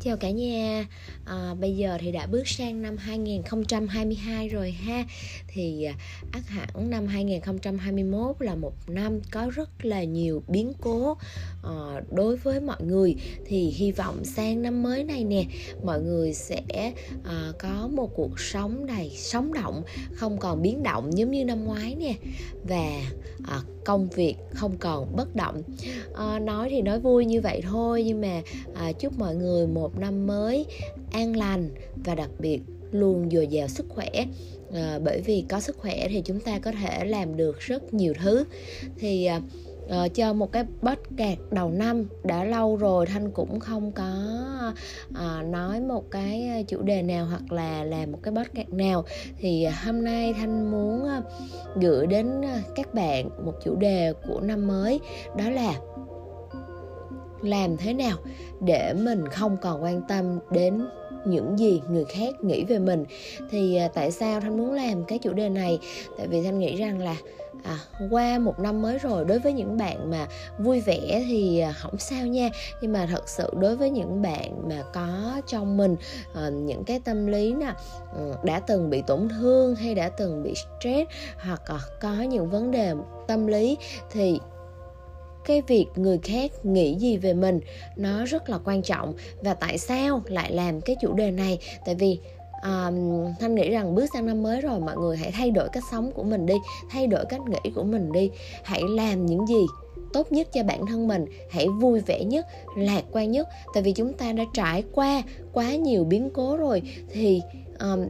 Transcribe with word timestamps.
chào 0.00 0.16
cả 0.16 0.30
nhà 0.30 0.86
à, 1.24 1.54
bây 1.60 1.76
giờ 1.76 1.98
thì 2.00 2.12
đã 2.12 2.26
bước 2.26 2.48
sang 2.48 2.82
năm 2.82 2.96
2022 2.96 4.48
rồi 4.48 4.70
ha. 4.70 5.04
Thì 5.48 5.84
à, 5.84 5.94
ắt 6.32 6.42
hẳn 6.46 6.90
năm 6.90 7.06
2021 7.06 8.36
là 8.38 8.54
một 8.54 8.72
năm 8.86 9.20
có 9.30 9.50
rất 9.54 9.84
là 9.84 10.04
nhiều 10.04 10.42
biến 10.48 10.72
cố 10.80 11.16
à, 11.62 12.02
đối 12.10 12.36
với 12.36 12.60
mọi 12.60 12.82
người. 12.82 13.16
Thì 13.46 13.70
hy 13.70 13.92
vọng 13.92 14.24
sang 14.24 14.62
năm 14.62 14.82
mới 14.82 15.04
này 15.04 15.24
nè 15.24 15.44
mọi 15.84 16.00
người 16.00 16.34
sẽ 16.34 16.92
à, 17.24 17.52
có 17.58 17.88
một 17.92 18.10
cuộc 18.14 18.40
sống 18.40 18.86
đầy 18.86 19.10
sống 19.16 19.52
động 19.52 19.82
không 20.14 20.38
còn 20.38 20.62
biến 20.62 20.82
động 20.82 21.18
giống 21.18 21.30
như 21.30 21.44
năm 21.44 21.64
ngoái 21.64 21.94
nè. 21.94 22.14
Và 22.68 23.02
à, 23.48 23.60
công 23.90 24.08
việc 24.08 24.36
không 24.54 24.76
còn 24.78 25.16
bất 25.16 25.36
động. 25.36 25.62
À, 26.14 26.38
nói 26.38 26.68
thì 26.70 26.82
nói 26.82 27.00
vui 27.00 27.24
như 27.24 27.40
vậy 27.40 27.60
thôi 27.62 28.04
nhưng 28.06 28.20
mà 28.20 28.42
à, 28.74 28.92
chúc 28.92 29.18
mọi 29.18 29.34
người 29.34 29.66
một 29.66 29.98
năm 29.98 30.26
mới 30.26 30.66
an 31.12 31.36
lành 31.36 31.70
và 32.04 32.14
đặc 32.14 32.30
biệt 32.38 32.60
luôn 32.92 33.30
dồi 33.30 33.46
dào 33.46 33.68
sức 33.68 33.86
khỏe. 33.88 34.10
À, 34.74 34.98
bởi 35.04 35.20
vì 35.20 35.44
có 35.48 35.60
sức 35.60 35.76
khỏe 35.78 36.08
thì 36.08 36.22
chúng 36.24 36.40
ta 36.40 36.58
có 36.58 36.72
thể 36.72 37.04
làm 37.04 37.36
được 37.36 37.58
rất 37.60 37.94
nhiều 37.94 38.14
thứ. 38.22 38.44
Thì 38.98 39.24
à, 39.24 39.40
uh, 39.90 40.14
cho 40.14 40.32
một 40.32 40.52
cái 40.52 40.64
podcast 40.82 41.40
đầu 41.50 41.70
năm 41.70 42.04
đã 42.24 42.44
lâu 42.44 42.76
rồi 42.76 43.06
thanh 43.06 43.30
cũng 43.30 43.60
không 43.60 43.92
có 43.92 44.12
uh, 45.08 45.46
nói 45.46 45.80
một 45.80 46.10
cái 46.10 46.48
à, 46.48 46.62
chủ 46.62 46.82
đề 46.82 47.02
nào 47.02 47.26
hoặc 47.26 47.52
là 47.52 47.84
làm 47.84 48.12
một 48.12 48.18
cái 48.22 48.34
podcast 48.34 48.68
nào. 48.68 49.04
Thì 49.38 49.66
hôm 49.84 50.04
nay 50.04 50.34
thanh 50.34 50.70
muốn 50.70 51.02
uh, 51.02 51.24
gửi 51.76 52.06
đến 52.06 52.40
các 52.74 52.94
bạn 52.94 53.28
một 53.44 53.54
chủ 53.64 53.76
đề 53.76 54.12
của 54.28 54.40
năm 54.40 54.68
mới 54.68 55.00
đó 55.36 55.50
là 55.50 55.74
làm 57.42 57.76
thế 57.76 57.94
nào 57.94 58.16
để 58.60 58.94
mình 58.94 59.28
không 59.28 59.56
còn 59.62 59.82
quan 59.82 60.02
tâm 60.08 60.38
đến 60.50 60.80
những 61.24 61.58
gì 61.58 61.82
người 61.90 62.04
khác 62.04 62.44
nghĩ 62.44 62.64
về 62.64 62.78
mình. 62.78 63.04
Thì 63.50 63.76
à, 63.76 63.88
tại 63.94 64.10
sao 64.10 64.40
thanh 64.40 64.56
muốn 64.56 64.72
làm 64.72 65.04
cái 65.04 65.18
chủ 65.18 65.32
đề 65.32 65.48
này? 65.48 65.78
Tại 66.18 66.26
vì 66.26 66.42
thanh 66.42 66.58
nghĩ 66.58 66.76
rằng 66.76 66.98
là 66.98 67.16
à, 67.64 67.78
qua 68.10 68.38
một 68.38 68.58
năm 68.58 68.82
mới 68.82 68.98
rồi 68.98 69.24
đối 69.24 69.38
với 69.38 69.52
những 69.52 69.76
bạn 69.76 70.10
mà 70.10 70.26
vui 70.58 70.80
vẻ 70.80 71.24
thì 71.28 71.58
à, 71.58 71.72
không 71.72 71.98
sao 71.98 72.26
nha. 72.26 72.50
Nhưng 72.80 72.92
mà 72.92 73.06
thật 73.10 73.28
sự 73.28 73.50
đối 73.60 73.76
với 73.76 73.90
những 73.90 74.22
bạn 74.22 74.68
mà 74.68 74.82
có 74.92 75.40
trong 75.46 75.76
mình 75.76 75.96
ờ, 76.34 76.50
những 76.50 76.84
cái 76.84 77.00
tâm 77.04 77.26
lý 77.26 77.54
nè 77.54 77.72
ừ, 78.16 78.32
đã 78.44 78.60
từng 78.60 78.90
bị 78.90 79.02
tổn 79.06 79.28
thương 79.28 79.74
hay 79.74 79.94
đã 79.94 80.08
từng 80.08 80.42
bị 80.42 80.54
stress 80.54 81.10
hoặc 81.38 81.62
à, 81.66 81.78
có 82.00 82.14
những 82.14 82.50
vấn 82.50 82.70
đề 82.70 82.94
tâm 83.26 83.46
lý 83.46 83.76
thì 84.10 84.40
cái 85.44 85.62
việc 85.66 85.86
người 85.96 86.18
khác 86.22 86.64
nghĩ 86.64 86.94
gì 86.94 87.16
về 87.16 87.34
mình 87.34 87.60
nó 87.96 88.24
rất 88.24 88.50
là 88.50 88.58
quan 88.64 88.82
trọng. 88.82 89.14
Và 89.42 89.54
tại 89.54 89.78
sao 89.78 90.22
lại 90.26 90.52
làm 90.52 90.80
cái 90.80 90.96
chủ 91.00 91.12
đề 91.12 91.30
này? 91.30 91.58
Tại 91.86 91.94
vì 91.94 92.18
um, 92.62 93.24
thanh 93.40 93.54
nghĩ 93.54 93.70
rằng 93.70 93.94
bước 93.94 94.06
sang 94.12 94.26
năm 94.26 94.42
mới 94.42 94.60
rồi 94.60 94.80
mọi 94.80 94.96
người 94.96 95.16
hãy 95.16 95.30
thay 95.30 95.50
đổi 95.50 95.68
cách 95.72 95.84
sống 95.90 96.12
của 96.12 96.22
mình 96.22 96.46
đi 96.46 96.54
thay 96.90 97.06
đổi 97.06 97.24
cách 97.24 97.40
nghĩ 97.48 97.70
của 97.74 97.84
mình 97.84 98.12
đi. 98.12 98.30
Hãy 98.62 98.82
làm 98.88 99.26
những 99.26 99.46
gì 99.46 99.66
tốt 100.12 100.32
nhất 100.32 100.48
cho 100.52 100.62
bản 100.62 100.86
thân 100.86 101.08
mình 101.08 101.24
hãy 101.50 101.68
vui 101.68 102.00
vẻ 102.00 102.24
nhất 102.24 102.46
lạc 102.76 103.02
quan 103.12 103.30
nhất. 103.30 103.48
Tại 103.74 103.82
vì 103.82 103.92
chúng 103.92 104.12
ta 104.12 104.32
đã 104.32 104.44
trải 104.54 104.84
qua 104.92 105.22
quá 105.52 105.74
nhiều 105.74 106.04
biến 106.04 106.30
cố 106.34 106.56
rồi 106.56 106.82
thì 107.12 107.42
um, 107.80 108.08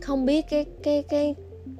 không 0.00 0.26
biết 0.26 0.44
cái 0.50 0.64
cái 0.82 1.02
cái 1.02 1.34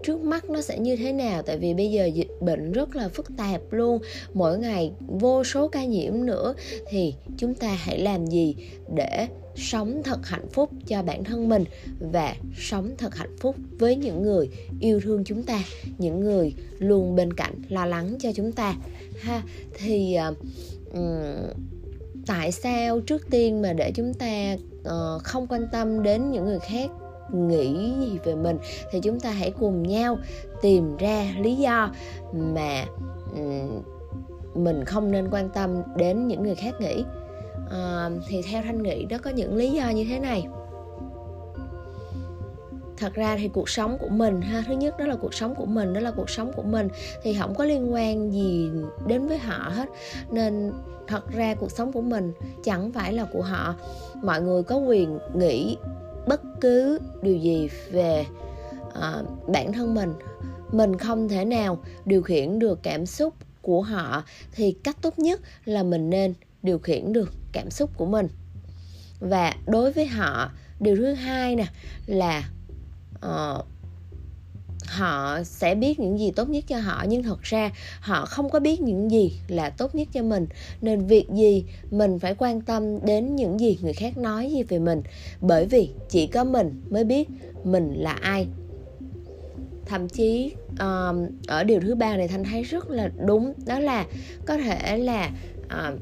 trước 0.04 0.20
mắt 0.20 0.50
nó 0.50 0.60
sẽ 0.60 0.78
như 0.78 0.96
thế 0.96 1.12
nào? 1.12 1.42
Tại 1.42 1.58
vì 1.58 1.74
bây 1.74 1.90
giờ 1.90 2.06
dịch 2.06 2.30
bệnh 2.40 2.72
rất 2.72 2.96
là 2.96 3.08
phức 3.08 3.36
tạp 3.36 3.60
luôn. 3.70 3.98
Mỗi 4.34 4.58
ngày 4.58 4.92
vô 5.08 5.44
số 5.44 5.68
ca 5.68 5.84
nhiễm 5.84 6.26
nữa. 6.26 6.54
Thì 6.88 7.14
chúng 7.36 7.54
ta 7.54 7.68
hãy 7.68 7.98
làm 7.98 8.26
gì 8.26 8.56
để 8.94 9.28
sống 9.56 10.02
thật 10.04 10.18
hạnh 10.26 10.48
phúc 10.52 10.70
cho 10.86 11.02
bản 11.02 11.24
thân 11.24 11.48
mình 11.48 11.64
và 12.12 12.36
sống 12.56 12.90
thật 12.98 13.14
hạnh 13.14 13.36
phúc 13.40 13.56
với 13.78 13.96
những 13.96 14.22
người 14.22 14.48
yêu 14.80 15.00
thương 15.00 15.24
chúng 15.24 15.42
ta 15.42 15.62
những 15.98 16.20
người 16.20 16.54
luôn 16.78 17.16
bên 17.16 17.32
cạnh 17.32 17.54
lo 17.68 17.86
lắng 17.86 18.16
cho 18.20 18.32
chúng 18.32 18.52
ta? 18.52 18.74
Ha 19.20 19.42
thì 19.74 20.16
uh, 20.90 20.96
tại 22.26 22.52
sao 22.52 23.00
trước 23.00 23.30
tiên 23.30 23.62
mà 23.62 23.72
để 23.72 23.92
chúng 23.94 24.14
ta 24.14 24.56
uh, 24.80 25.22
không 25.22 25.46
quan 25.46 25.66
tâm 25.72 26.02
đến 26.02 26.30
những 26.30 26.44
người 26.44 26.58
khác 26.58 26.90
nghĩ 27.32 27.92
gì 28.00 28.18
về 28.24 28.34
mình 28.34 28.58
thì 28.90 29.00
chúng 29.00 29.20
ta 29.20 29.30
hãy 29.30 29.50
cùng 29.50 29.82
nhau 29.82 30.18
tìm 30.62 30.96
ra 30.96 31.26
lý 31.40 31.56
do 31.56 31.90
mà 32.32 32.84
mình 34.54 34.84
không 34.84 35.10
nên 35.10 35.30
quan 35.30 35.48
tâm 35.48 35.82
đến 35.96 36.28
những 36.28 36.42
người 36.42 36.54
khác 36.54 36.74
nghĩ. 36.80 37.04
À, 37.70 38.10
thì 38.28 38.42
theo 38.42 38.62
thanh 38.62 38.82
nghĩ 38.82 39.04
đó 39.04 39.16
có 39.22 39.30
những 39.30 39.56
lý 39.56 39.70
do 39.70 39.90
như 39.90 40.04
thế 40.08 40.18
này. 40.18 40.46
Thật 42.96 43.14
ra 43.14 43.36
thì 43.36 43.48
cuộc 43.48 43.68
sống 43.68 43.98
của 44.00 44.08
mình 44.08 44.40
ha 44.40 44.64
thứ 44.66 44.74
nhất 44.74 44.98
đó 44.98 45.06
là 45.06 45.16
cuộc 45.16 45.34
sống 45.34 45.54
của 45.54 45.66
mình 45.66 45.92
đó 45.92 46.00
là 46.00 46.10
cuộc 46.10 46.30
sống 46.30 46.52
của 46.52 46.62
mình 46.62 46.88
thì 47.22 47.34
không 47.34 47.54
có 47.54 47.64
liên 47.64 47.92
quan 47.92 48.32
gì 48.32 48.70
đến 49.06 49.26
với 49.26 49.38
họ 49.38 49.70
hết. 49.74 49.88
Nên 50.30 50.72
thật 51.06 51.32
ra 51.32 51.54
cuộc 51.54 51.70
sống 51.70 51.92
của 51.92 52.00
mình 52.00 52.32
chẳng 52.64 52.92
phải 52.92 53.12
là 53.12 53.24
của 53.24 53.42
họ. 53.42 53.74
Mọi 54.22 54.42
người 54.42 54.62
có 54.62 54.76
quyền 54.76 55.18
nghĩ 55.34 55.76
bất 56.28 56.40
cứ 56.60 57.00
điều 57.22 57.36
gì 57.36 57.68
về 57.90 58.26
uh, 58.88 59.48
bản 59.48 59.72
thân 59.72 59.94
mình. 59.94 60.12
Mình 60.72 60.98
không 60.98 61.28
thể 61.28 61.44
nào 61.44 61.78
điều 62.04 62.22
khiển 62.22 62.58
được 62.58 62.82
cảm 62.82 63.06
xúc 63.06 63.34
của 63.62 63.82
họ 63.82 64.24
thì 64.52 64.76
cách 64.84 64.96
tốt 65.02 65.18
nhất 65.18 65.40
là 65.64 65.82
mình 65.82 66.10
nên 66.10 66.34
điều 66.62 66.78
khiển 66.78 67.12
được 67.12 67.32
cảm 67.52 67.70
xúc 67.70 67.90
của 67.96 68.06
mình. 68.06 68.28
Và 69.20 69.54
đối 69.66 69.92
với 69.92 70.06
họ 70.06 70.50
điều 70.80 70.96
thứ 70.96 71.12
hai 71.12 71.56
nè 71.56 71.66
là 72.06 72.48
uh, 73.26 73.66
họ 74.86 75.42
sẽ 75.44 75.74
biết 75.74 76.00
những 76.00 76.18
gì 76.18 76.30
tốt 76.30 76.48
nhất 76.48 76.64
cho 76.66 76.78
họ 76.78 77.04
nhưng 77.08 77.22
thật 77.22 77.42
ra 77.42 77.70
họ 78.00 78.26
không 78.26 78.50
có 78.50 78.60
biết 78.60 78.80
những 78.80 79.10
gì 79.10 79.32
là 79.48 79.70
tốt 79.70 79.94
nhất 79.94 80.08
cho 80.12 80.22
mình. 80.22 80.46
Nên 80.80 81.06
việc 81.06 81.28
gì 81.30 81.64
mình 81.90 82.18
phải 82.18 82.34
quan 82.38 82.60
tâm 82.60 83.04
đến 83.06 83.36
những 83.36 83.60
gì 83.60 83.78
người 83.82 83.92
khác 83.92 84.18
nói 84.18 84.50
gì 84.50 84.62
về 84.62 84.78
mình? 84.78 85.02
Bởi 85.40 85.66
vì 85.66 85.90
chỉ 86.08 86.26
có 86.26 86.44
mình 86.44 86.82
mới 86.90 87.04
biết 87.04 87.28
mình 87.64 87.94
là 87.94 88.12
ai. 88.12 88.46
Thậm 89.86 90.08
chí 90.08 90.52
um, 90.80 91.26
ở 91.46 91.64
điều 91.64 91.80
thứ 91.80 91.94
ba 91.94 92.16
này 92.16 92.28
thanh 92.28 92.44
thấy 92.44 92.62
rất 92.62 92.90
là 92.90 93.10
đúng 93.26 93.52
đó 93.66 93.78
là 93.78 94.06
có 94.46 94.56
thể 94.56 94.96
là 94.96 95.30
uh, 95.66 96.00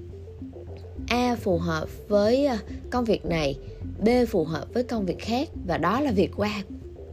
a 1.08 1.36
phù 1.36 1.58
hợp 1.58 1.88
với 2.08 2.46
ờ, 2.46 2.56
công 2.90 3.04
việc 3.04 3.26
này 3.26 3.58
b 4.04 4.08
phù 4.28 4.44
hợp 4.44 4.66
với 4.74 4.82
công 4.82 5.06
việc 5.06 5.18
khác 5.18 5.48
và 5.66 5.78
đó 5.78 6.00
là 6.00 6.10
việc 6.10 6.30
của 6.36 6.42
a 6.42 6.62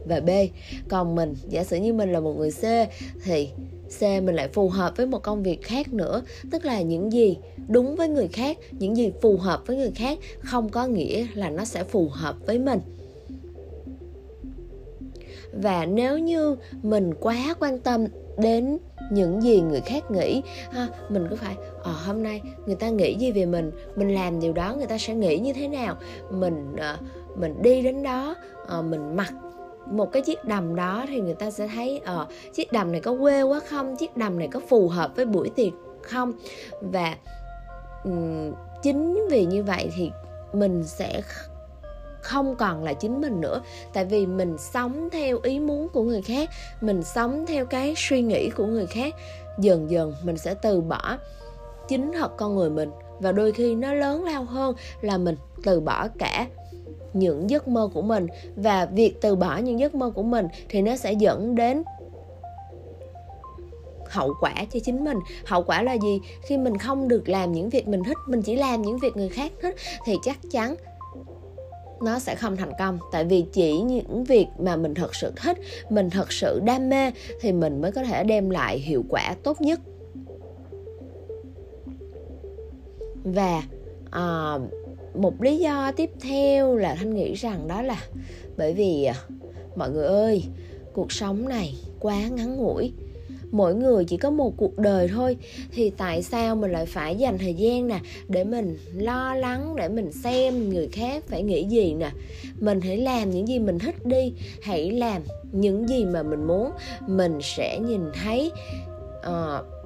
và 0.04 0.20
B. 0.20 0.30
Còn 0.88 1.14
mình 1.14 1.34
giả 1.48 1.64
sử 1.64 1.76
như 1.76 1.92
mình 1.92 2.12
là 2.12 2.20
một 2.20 2.34
người 2.38 2.50
C 2.50 2.62
thì 3.24 3.48
C 3.98 4.02
mình 4.02 4.34
lại 4.34 4.48
phù 4.48 4.68
hợp 4.68 4.96
với 4.96 5.06
một 5.06 5.22
công 5.22 5.42
việc 5.42 5.62
khác 5.62 5.92
nữa. 5.92 6.22
Tức 6.50 6.64
là 6.64 6.82
những 6.82 7.12
gì 7.12 7.38
đúng 7.68 7.96
với 7.96 8.08
người 8.08 8.28
khác 8.28 8.58
những 8.70 8.96
gì 8.96 9.12
phù 9.22 9.36
hợp 9.36 9.62
với 9.66 9.76
người 9.76 9.92
khác 9.94 10.18
không 10.40 10.68
có 10.68 10.86
nghĩa 10.86 11.26
là 11.34 11.50
nó 11.50 11.64
sẽ 11.64 11.84
phù 11.84 12.08
hợp 12.08 12.36
với 12.46 12.58
mình. 12.58 12.80
Và 15.52 15.86
nếu 15.86 16.18
như 16.18 16.56
mình 16.82 17.14
quá 17.20 17.54
quan 17.60 17.78
tâm 17.78 18.06
đến 18.38 18.78
những 19.12 19.42
gì 19.42 19.60
người 19.60 19.80
khác 19.80 20.10
nghĩ 20.10 20.42
ha 20.70 20.88
mình 21.08 21.26
có 21.30 21.36
phải 21.36 21.56
ờ 21.82 21.92
hôm 21.92 22.22
nay 22.22 22.40
người 22.66 22.76
ta 22.76 22.88
nghĩ 22.88 23.14
gì 23.14 23.32
về 23.32 23.46
mình? 23.46 23.70
Mình 23.96 24.14
làm 24.14 24.40
điều 24.40 24.52
đó 24.52 24.74
người 24.76 24.86
ta 24.86 24.98
sẽ 24.98 25.14
nghĩ 25.14 25.38
như 25.38 25.52
thế 25.52 25.68
nào? 25.68 25.96
Mình 26.30 26.72
uh, 26.72 27.38
mình 27.38 27.62
đi 27.62 27.82
đến 27.82 28.02
đó 28.02 28.34
uh, 28.78 28.84
mình 28.84 29.16
mặc 29.16 29.32
một 29.90 30.12
cái 30.12 30.22
chiếc 30.22 30.44
đầm 30.44 30.76
đó 30.76 31.04
thì 31.08 31.20
người 31.20 31.34
ta 31.34 31.50
sẽ 31.50 31.68
thấy 31.68 32.00
ờ 32.04 32.22
uh, 32.22 32.54
chiếc 32.54 32.72
đầm 32.72 32.92
này 32.92 33.00
có 33.00 33.16
quê 33.20 33.42
quá 33.42 33.60
không? 33.68 33.96
Chiếc 33.96 34.16
đầm 34.16 34.38
này 34.38 34.48
có 34.52 34.60
phù 34.68 34.88
hợp 34.88 35.16
với 35.16 35.24
buổi 35.24 35.50
tiệc 35.50 35.72
không? 36.02 36.32
Và 36.80 37.16
um, 38.04 38.52
chính 38.82 39.26
vì 39.30 39.44
như 39.44 39.62
vậy 39.62 39.90
thì 39.96 40.10
mình 40.52 40.84
sẽ 40.84 41.22
không 42.22 42.56
còn 42.56 42.84
là 42.84 42.92
chính 42.92 43.20
mình 43.20 43.40
nữa. 43.40 43.60
Tại 43.92 44.04
vì 44.04 44.26
mình 44.26 44.58
sống 44.58 45.08
theo 45.12 45.38
ý 45.42 45.60
muốn 45.60 45.88
của 45.88 46.02
người 46.02 46.22
khác 46.22 46.50
mình 46.80 47.02
sống 47.02 47.46
theo 47.46 47.66
cái 47.66 47.94
suy 47.96 48.22
nghĩ 48.22 48.50
của 48.50 48.66
người 48.66 48.86
khác. 48.86 49.14
Dần 49.58 49.90
dần 49.90 50.14
mình 50.22 50.36
sẽ 50.36 50.54
từ 50.54 50.80
bỏ 50.80 51.18
chính 51.88 52.12
thật 52.12 52.36
con 52.36 52.56
người 52.56 52.70
mình. 52.70 52.90
Và 53.20 53.32
đôi 53.32 53.52
khi 53.52 53.74
nó 53.74 53.94
lớn 53.94 54.24
lao 54.24 54.44
hơn 54.44 54.74
là 55.00 55.18
mình 55.18 55.36
từ 55.64 55.80
bỏ 55.80 56.08
cả 56.18 56.46
những 57.12 57.50
giấc 57.50 57.68
mơ 57.68 57.88
của 57.94 58.02
mình 58.02 58.26
và 58.56 58.86
việc 58.86 59.20
từ 59.20 59.36
bỏ 59.36 59.56
những 59.56 59.80
giấc 59.80 59.94
mơ 59.94 60.10
của 60.10 60.22
mình 60.22 60.46
thì 60.68 60.82
nó 60.82 60.96
sẽ 60.96 61.12
dẫn 61.12 61.54
đến 61.54 61.82
hậu 64.10 64.34
quả 64.40 64.54
cho 64.72 64.80
chính 64.84 65.04
mình. 65.04 65.18
Hậu 65.44 65.62
quả 65.62 65.82
là 65.82 65.92
gì? 65.92 66.20
Khi 66.42 66.58
mình 66.58 66.78
không 66.78 67.08
được 67.08 67.28
làm 67.28 67.52
những 67.52 67.68
việc 67.68 67.88
mình 67.88 68.04
thích 68.04 68.16
mình 68.26 68.42
chỉ 68.42 68.56
làm 68.56 68.82
những 68.82 68.98
việc 68.98 69.16
người 69.16 69.28
khác 69.28 69.52
thích 69.62 69.76
thì 70.04 70.16
chắc 70.22 70.38
chắn 70.50 70.74
nó 72.02 72.18
sẽ 72.18 72.34
không 72.34 72.56
thành 72.56 72.72
công. 72.78 72.98
Tại 73.12 73.24
vì 73.24 73.44
chỉ 73.52 73.80
những 73.80 74.24
việc 74.24 74.46
mà 74.58 74.76
mình 74.76 74.94
thật 74.94 75.14
sự 75.14 75.32
thích 75.36 75.58
mình 75.88 76.10
thật 76.10 76.32
sự 76.32 76.60
đam 76.64 76.88
mê 76.88 77.10
thì 77.40 77.52
mình 77.52 77.80
mới 77.80 77.92
có 77.92 78.02
thể 78.02 78.24
đem 78.24 78.50
lại 78.50 78.78
hiệu 78.78 79.04
quả 79.08 79.34
tốt 79.42 79.60
nhất. 79.60 79.80
Và 83.24 83.62
uh, 84.06 84.79
một 85.14 85.42
lý 85.42 85.58
do 85.58 85.92
tiếp 85.96 86.10
theo 86.20 86.76
là 86.76 86.94
thanh 86.94 87.14
nghĩ 87.14 87.34
rằng 87.34 87.68
đó 87.68 87.82
là 87.82 88.04
bởi 88.56 88.74
vì 88.74 89.04
à, 89.04 89.14
mọi 89.76 89.90
người 89.90 90.06
ơi 90.06 90.44
cuộc 90.92 91.12
sống 91.12 91.48
này 91.48 91.74
quá 92.00 92.28
ngắn 92.28 92.56
ngủi. 92.56 92.92
Mỗi 93.50 93.74
người 93.74 94.04
chỉ 94.04 94.16
có 94.16 94.30
một 94.30 94.54
cuộc 94.56 94.78
đời 94.78 95.08
thôi 95.08 95.36
thì 95.72 95.90
tại 95.90 96.22
sao 96.22 96.56
mình 96.56 96.70
lại 96.70 96.86
phải 96.86 97.16
dành 97.16 97.38
thời 97.38 97.54
gian 97.54 97.88
nè 97.88 98.00
để 98.28 98.44
mình 98.44 98.78
lo 98.94 99.34
lắng 99.34 99.76
để 99.76 99.88
mình 99.88 100.12
xem 100.12 100.68
người 100.68 100.88
khác 100.88 101.24
phải 101.26 101.42
nghĩ 101.42 101.64
gì 101.64 101.94
nè? 101.94 102.10
Mình 102.60 102.80
hãy 102.80 102.96
làm 102.96 103.30
những 103.30 103.48
gì 103.48 103.58
mình 103.58 103.78
thích 103.78 104.06
đi 104.06 104.32
hãy 104.62 104.90
làm 104.90 105.22
những 105.52 105.88
gì 105.88 106.04
mà 106.04 106.22
mình 106.22 106.46
muốn. 106.46 106.70
Mình 107.06 107.38
sẽ 107.42 107.78
nhìn 107.78 108.00
thấy 108.22 108.50
uh, 109.18 109.79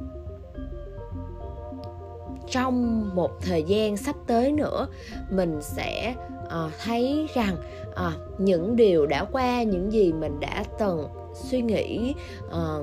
trong 2.50 3.08
một 3.14 3.40
thời 3.40 3.62
gian 3.62 3.96
sắp 3.96 4.16
tới 4.26 4.52
nữa 4.52 4.88
mình 5.30 5.58
sẽ 5.60 6.14
à, 6.48 6.70
thấy 6.84 7.26
rằng 7.34 7.56
à, 7.94 8.12
những 8.38 8.76
điều 8.76 9.06
đã 9.06 9.24
qua 9.32 9.62
những 9.62 9.92
gì 9.92 10.12
mình 10.12 10.40
đã 10.40 10.64
từng 10.78 11.08
suy 11.34 11.62
nghĩ 11.62 12.14
uh, 12.46 12.82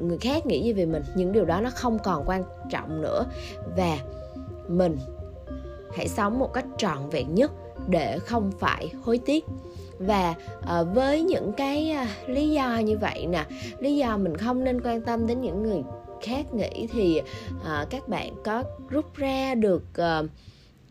người 0.00 0.18
khác 0.18 0.46
nghĩ 0.46 0.62
gì 0.62 0.72
về 0.72 0.86
mình 0.86 1.02
những 1.14 1.32
điều 1.32 1.44
đó 1.44 1.60
nó 1.60 1.70
không 1.70 1.98
còn 1.98 2.24
quan 2.26 2.44
trọng 2.70 3.02
nữa. 3.02 3.24
Và 3.76 3.98
mình 4.68 4.96
hãy 5.96 6.08
sống 6.08 6.38
một 6.38 6.52
cách 6.52 6.66
trọn 6.76 7.08
vẹn 7.10 7.34
nhất 7.34 7.52
để 7.88 8.18
không 8.18 8.52
phải 8.58 8.92
hối 9.02 9.18
tiếc. 9.18 9.44
Và 9.98 10.34
uh, 10.60 10.86
với 10.94 11.22
những 11.22 11.52
cái 11.52 11.96
uh, 12.02 12.28
lý 12.28 12.50
do 12.50 12.78
như 12.78 12.98
vậy 12.98 13.26
nè 13.26 13.44
lý 13.78 13.96
do 13.96 14.16
mình 14.16 14.36
không 14.36 14.64
nên 14.64 14.80
quan 14.80 15.02
tâm 15.02 15.26
đến 15.26 15.40
những 15.40 15.62
người 15.62 15.82
khác 16.22 16.54
nghĩ 16.54 16.86
thì 16.92 17.20
uh, 17.60 17.90
các 17.90 18.08
bạn 18.08 18.32
có 18.44 18.64
rút 18.88 19.16
ra 19.16 19.54
được 19.54 19.82
uh, 20.00 20.30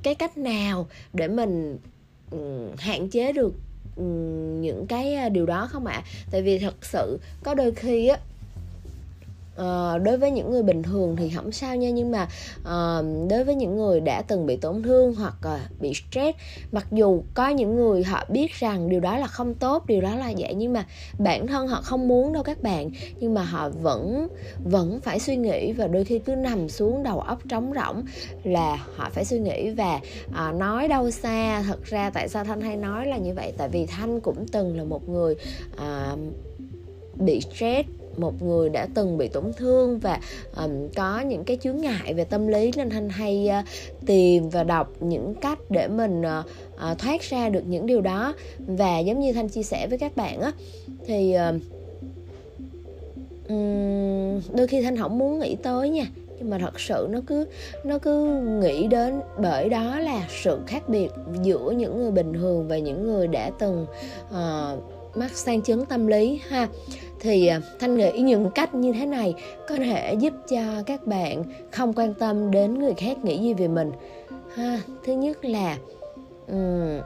cái 0.03 0.15
cách 0.15 0.37
nào 0.37 0.87
để 1.13 1.27
mình 1.27 1.77
um, 2.31 2.75
hạn 2.77 3.09
chế 3.09 3.31
được 3.33 3.53
ừ, 3.95 4.03
những 4.61 4.85
cái 4.87 5.13
à, 5.13 5.29
điều 5.29 5.45
đó 5.45 5.67
không 5.71 5.85
ạ 5.85 5.93
à? 5.93 6.03
tại 6.31 6.41
vì 6.41 6.59
thật 6.59 6.85
sự 6.85 7.19
có 7.43 7.53
đôi 7.53 7.71
khi 7.71 8.07
á 8.07 8.17
uh, 9.61 10.03
đối 10.03 10.17
với 10.17 10.31
những 10.31 10.51
người 10.51 10.63
bình 10.63 10.83
thường 10.83 11.15
thì 11.15 11.29
không 11.29 11.51
sao 11.51 11.75
nha 11.75 11.89
nhưng 11.89 12.11
mà 12.11 12.27
uh, 12.61 13.29
đối 13.29 13.43
với 13.43 13.55
những 13.55 13.77
người 13.77 13.99
đã 13.99 14.21
từng 14.21 14.45
bị 14.45 14.57
tổn 14.57 14.83
thương 14.83 15.15
hoặc 15.15 15.35
uh, 15.45 15.81
bị 15.81 15.93
stress 15.93 16.37
mặc 16.71 16.87
dù 16.91 17.23
có 17.33 17.49
những 17.49 17.75
người 17.75 18.03
họ 18.03 18.25
biết 18.29 18.51
rằng 18.53 18.89
điều 18.89 18.99
đó 18.99 19.17
là 19.17 19.27
không 19.27 19.53
tốt 19.53 19.85
điều 19.87 20.01
đó 20.01 20.15
là 20.15 20.33
vậy 20.37 20.53
nhưng 20.53 20.73
mà 20.73 20.85
bản 21.19 21.47
thân 21.47 21.67
họ 21.67 21.81
không 21.81 22.07
muốn 22.07 22.33
đâu 22.33 22.43
các 22.43 22.61
bạn. 22.61 22.89
Nhưng 23.19 23.33
mà 23.33 23.43
họ 23.43 23.69
vẫn 23.69 24.27
vẫn 24.63 24.99
phải 25.01 25.19
suy 25.19 25.35
nghĩ 25.35 25.71
và 25.71 25.87
đôi 25.87 26.03
khi 26.03 26.19
cứ 26.19 26.35
nằm 26.35 26.69
xuống 26.69 27.03
đầu 27.03 27.19
óc 27.19 27.39
trống 27.49 27.73
rỗng 27.75 28.03
là 28.43 28.85
họ 28.95 29.09
phải 29.13 29.25
suy 29.25 29.39
nghĩ 29.39 29.69
và 29.69 29.99
uh, 30.27 30.55
nói 30.55 30.87
đâu 30.87 31.11
xa. 31.11 31.63
Thật 31.67 31.83
ra 31.83 32.09
tại 32.09 32.29
sao 32.29 32.43
thanh 32.43 32.61
hay 32.61 32.77
nói 32.77 33.07
là 33.07 33.17
như 33.17 33.33
vậy? 33.33 33.53
Tại 33.57 33.69
vì 33.69 33.85
thanh 33.85 34.19
cũng 34.19 34.45
từng 34.51 34.77
là 34.77 34.83
một 34.83 35.09
người 35.09 35.35
uh, 35.73 36.19
bị 37.15 37.41
stress 37.41 37.89
một 38.17 38.41
người 38.41 38.69
đã 38.69 38.87
từng 38.93 39.17
bị 39.17 39.27
tổn 39.27 39.43
thương 39.57 39.99
và 39.99 40.19
um, 40.57 40.89
có 40.95 41.19
những 41.19 41.43
cái 41.43 41.57
chướng 41.61 41.77
ngại 41.77 42.13
về 42.13 42.23
tâm 42.23 42.47
lý 42.47 42.71
nên 42.75 42.89
thanh 42.89 43.09
hay 43.09 43.49
uh, 43.59 43.65
tìm 44.05 44.49
và 44.49 44.63
đọc 44.63 44.93
những 44.99 45.33
cách 45.41 45.59
để 45.69 45.87
mình 45.87 46.21
uh, 46.21 46.45
uh, 46.91 46.97
thoát 46.97 47.21
ra 47.21 47.49
được 47.49 47.63
những 47.67 47.85
điều 47.85 48.01
đó. 48.01 48.33
Và 48.59 48.99
giống 48.99 49.19
như 49.19 49.33
thanh 49.33 49.49
chia 49.49 49.63
sẻ 49.63 49.87
với 49.87 49.97
các 49.97 50.17
bạn 50.17 50.41
á 50.41 50.51
thì 51.05 51.35
uh, 51.35 51.61
um, 53.49 54.41
đôi 54.57 54.67
khi 54.67 54.81
thanh 54.81 54.97
không 54.97 55.17
muốn 55.17 55.39
nghĩ 55.39 55.55
tới 55.55 55.89
nha 55.89 56.05
nhưng 56.39 56.49
mà 56.49 56.57
thật 56.57 56.79
sự 56.79 57.07
nó 57.09 57.19
cứ 57.27 57.47
nó 57.83 57.99
cứ 57.99 58.25
nghĩ 58.61 58.87
đến 58.87 59.21
bởi 59.41 59.69
đó 59.69 59.99
là 59.99 60.27
sự 60.43 60.59
khác 60.67 60.89
biệt 60.89 61.09
giữa 61.43 61.73
những 61.77 61.97
người 61.97 62.11
bình 62.11 62.33
thường 62.33 62.67
và 62.67 62.77
những 62.77 63.07
người 63.07 63.27
đã 63.27 63.51
từng 63.59 63.85
uh, 64.29 64.96
mắc 65.15 65.31
sang 65.31 65.61
chứng 65.61 65.85
tâm 65.85 66.07
lý 66.07 66.41
ha. 66.49 66.67
Thì 67.19 67.47
à, 67.47 67.61
thanh 67.79 67.97
nghĩ 67.97 68.11
những 68.11 68.51
cách 68.51 68.75
như 68.75 68.93
thế 68.93 69.05
này 69.05 69.33
có 69.67 69.75
thể 69.75 70.15
giúp 70.19 70.33
cho 70.49 70.83
các 70.85 71.07
bạn 71.07 71.43
không 71.71 71.93
quan 71.93 72.13
tâm 72.13 72.51
đến 72.51 72.79
người 72.79 72.93
khác 72.93 73.17
nghĩ 73.23 73.37
gì 73.37 73.53
về 73.53 73.67
mình. 73.67 73.91
Ha 74.55 74.81
thứ 75.05 75.13
nhất 75.13 75.45
là 75.45 75.77
um, 76.47 76.99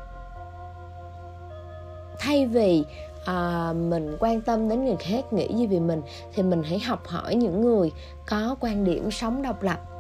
thay 2.20 2.46
vì 2.46 2.84
à, 3.26 3.74
mình 3.74 4.18
quan 4.20 4.42
tâm 4.42 4.70
đến 4.70 4.86
người 4.86 4.96
khác 5.00 5.34
nghĩ 5.34 5.48
gì 5.56 5.68
về 5.68 5.80
mình 5.80 6.02
thì 6.34 6.44
mình 6.44 6.64
hãy 6.64 6.80
học 6.80 7.08
hỏi 7.08 7.36
những 7.36 7.62
người 7.62 7.92
có 8.30 8.56
quan 8.60 8.84
điểm 8.84 9.12
sống 9.12 9.42
độc 9.42 9.64
lập 9.64 9.91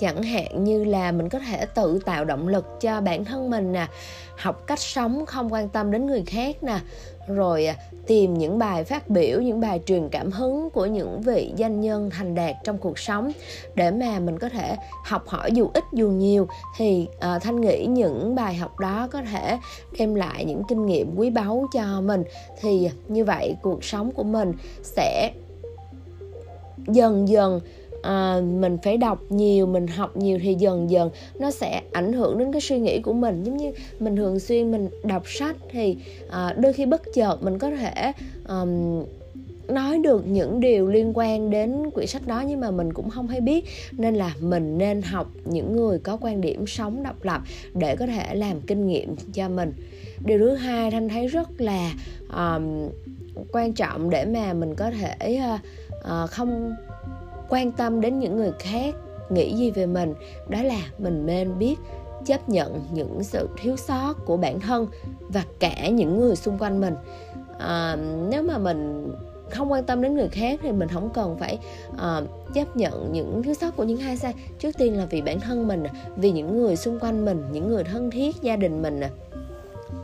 chẳng 0.00 0.22
hạn 0.22 0.64
như 0.64 0.84
là 0.84 1.12
mình 1.12 1.28
có 1.28 1.38
thể 1.38 1.66
tự 1.66 2.00
tạo 2.04 2.24
động 2.24 2.48
lực 2.48 2.80
cho 2.80 3.00
bản 3.00 3.24
thân 3.24 3.50
mình 3.50 3.72
nè 3.72 3.86
học 4.36 4.66
cách 4.66 4.80
sống 4.80 5.26
không 5.26 5.52
quan 5.52 5.68
tâm 5.68 5.90
đến 5.90 6.06
người 6.06 6.22
khác 6.26 6.62
nè 6.62 6.78
rồi 7.28 7.66
à, 7.66 7.76
tìm 8.06 8.34
những 8.34 8.58
bài 8.58 8.84
phát 8.84 9.08
biểu 9.10 9.40
những 9.40 9.60
bài 9.60 9.80
truyền 9.86 10.08
cảm 10.08 10.30
hứng 10.30 10.70
của 10.70 10.86
những 10.86 11.20
vị 11.22 11.52
danh 11.56 11.80
nhân 11.80 12.10
thành 12.10 12.34
đạt 12.34 12.56
trong 12.64 12.78
cuộc 12.78 12.98
sống. 12.98 13.32
Để 13.74 13.90
mà 13.90 14.18
mình 14.18 14.38
có 14.38 14.48
thể 14.48 14.76
học 15.04 15.28
hỏi 15.28 15.50
dù 15.52 15.70
ít 15.74 15.84
dù 15.92 16.08
nhiều 16.08 16.48
thì 16.76 17.08
uh, 17.16 17.42
thanh 17.42 17.60
nghĩ 17.60 17.86
những 17.86 18.34
bài 18.34 18.54
học 18.54 18.78
đó 18.78 19.08
có 19.12 19.22
thể 19.22 19.58
đem 19.98 20.14
lại 20.14 20.44
những 20.44 20.62
kinh 20.68 20.86
nghiệm 20.86 21.14
quý 21.16 21.30
báu 21.30 21.66
cho 21.72 22.00
mình. 22.00 22.24
Thì 22.60 22.90
như 23.08 23.24
vậy 23.24 23.56
cuộc 23.62 23.84
sống 23.84 24.12
của 24.12 24.22
mình 24.22 24.52
sẽ 24.82 25.32
dần 26.86 27.28
dần 27.28 27.60
à, 28.02 28.40
mình 28.60 28.78
phải 28.82 28.96
đọc 28.96 29.22
nhiều 29.28 29.66
mình 29.66 29.86
học 29.86 30.16
nhiều 30.16 30.38
thì 30.42 30.54
dần 30.54 30.90
dần 30.90 31.10
nó 31.38 31.50
sẽ 31.50 31.82
ảnh 31.92 32.12
hưởng 32.12 32.38
đến 32.38 32.52
cái 32.52 32.60
suy 32.60 32.78
nghĩ 32.78 33.00
của 33.00 33.12
mình. 33.12 33.44
Giống 33.44 33.56
như 33.56 33.72
mình 34.00 34.16
thường 34.16 34.40
xuyên 34.40 34.70
mình 34.70 34.88
đọc 35.04 35.22
sách 35.26 35.56
thì 35.70 35.96
à, 36.30 36.54
đôi 36.58 36.72
khi 36.72 36.86
bất 36.86 37.02
chợt 37.14 37.36
mình 37.42 37.58
có 37.58 37.70
thể 37.70 38.12
um, 38.48 39.04
nói 39.68 39.98
được 39.98 40.26
những 40.26 40.60
điều 40.60 40.88
liên 40.88 41.12
quan 41.14 41.50
đến 41.50 41.90
quyển 41.90 42.06
sách 42.06 42.26
đó 42.26 42.44
nhưng 42.46 42.60
mà 42.60 42.70
mình 42.70 42.92
cũng 42.92 43.10
không 43.10 43.28
hay 43.28 43.40
biết. 43.40 43.64
Nên 43.92 44.14
là 44.14 44.34
mình 44.40 44.78
nên 44.78 45.02
học 45.02 45.30
những 45.44 45.76
người 45.76 45.98
có 45.98 46.18
quan 46.20 46.40
điểm 46.40 46.66
sống 46.66 47.02
độc 47.02 47.24
lập 47.24 47.42
để 47.74 47.96
có 47.96 48.06
thể 48.06 48.34
làm 48.34 48.60
kinh 48.60 48.86
nghiệm 48.86 49.16
cho 49.34 49.48
mình. 49.48 49.72
Điều 50.24 50.38
thứ 50.38 50.54
hai 50.54 50.90
thanh 50.90 51.08
thấy 51.08 51.26
rất 51.26 51.60
là 51.60 51.94
um, 52.36 52.88
quan 53.52 53.72
trọng 53.72 54.10
để 54.10 54.24
mà 54.24 54.52
mình 54.52 54.74
có 54.74 54.90
thể 54.90 55.40
uh, 55.54 55.60
uh, 56.24 56.30
không 56.30 56.74
quan 57.50 57.72
tâm 57.72 58.00
đến 58.00 58.18
những 58.18 58.36
người 58.36 58.52
khác 58.58 58.94
nghĩ 59.30 59.54
gì 59.54 59.70
về 59.70 59.86
mình 59.86 60.14
đó 60.48 60.62
là 60.62 60.80
mình 60.98 61.26
nên 61.26 61.58
biết 61.58 61.76
chấp 62.26 62.48
nhận 62.48 62.80
những 62.92 63.24
sự 63.24 63.48
thiếu 63.56 63.76
sót 63.76 64.14
của 64.26 64.36
bản 64.36 64.60
thân 64.60 64.86
và 65.20 65.44
cả 65.58 65.88
những 65.88 66.20
người 66.20 66.36
xung 66.36 66.58
quanh 66.58 66.80
mình. 66.80 66.94
À, 67.58 67.96
nếu 68.30 68.42
mà 68.42 68.58
mình 68.58 69.12
không 69.50 69.72
quan 69.72 69.84
tâm 69.84 70.02
đến 70.02 70.16
người 70.16 70.28
khác 70.28 70.60
thì 70.62 70.72
mình 70.72 70.88
không 70.88 71.10
cần 71.14 71.36
phải 71.38 71.58
uh, 71.92 72.54
chấp 72.54 72.76
nhận 72.76 73.12
những 73.12 73.42
thiếu 73.42 73.54
sót 73.54 73.76
của 73.76 73.84
những 73.84 74.00
ai 74.00 74.16
sai 74.16 74.34
trước 74.58 74.78
tiên 74.78 74.98
là 74.98 75.06
vì 75.06 75.22
bản 75.22 75.40
thân 75.40 75.68
mình 75.68 75.84
vì 76.16 76.30
những 76.30 76.58
người 76.62 76.76
xung 76.76 76.98
quanh 77.00 77.24
mình 77.24 77.44
những 77.52 77.68
người 77.68 77.84
thân 77.84 78.10
thiết 78.10 78.36
gia 78.42 78.56
đình 78.56 78.82
mình 78.82 79.00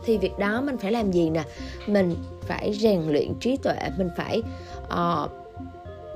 thì 0.04 0.18
việc 0.18 0.38
đó 0.38 0.60
mình 0.60 0.76
phải 0.76 0.92
làm 0.92 1.10
gì 1.12 1.30
nè? 1.30 1.44
Mình 1.86 2.16
phải 2.40 2.72
rèn 2.72 3.02
luyện 3.02 3.34
trí 3.40 3.56
tuệ 3.56 3.76
mình 3.98 4.08
phải 4.16 4.42
uh, 4.86 5.45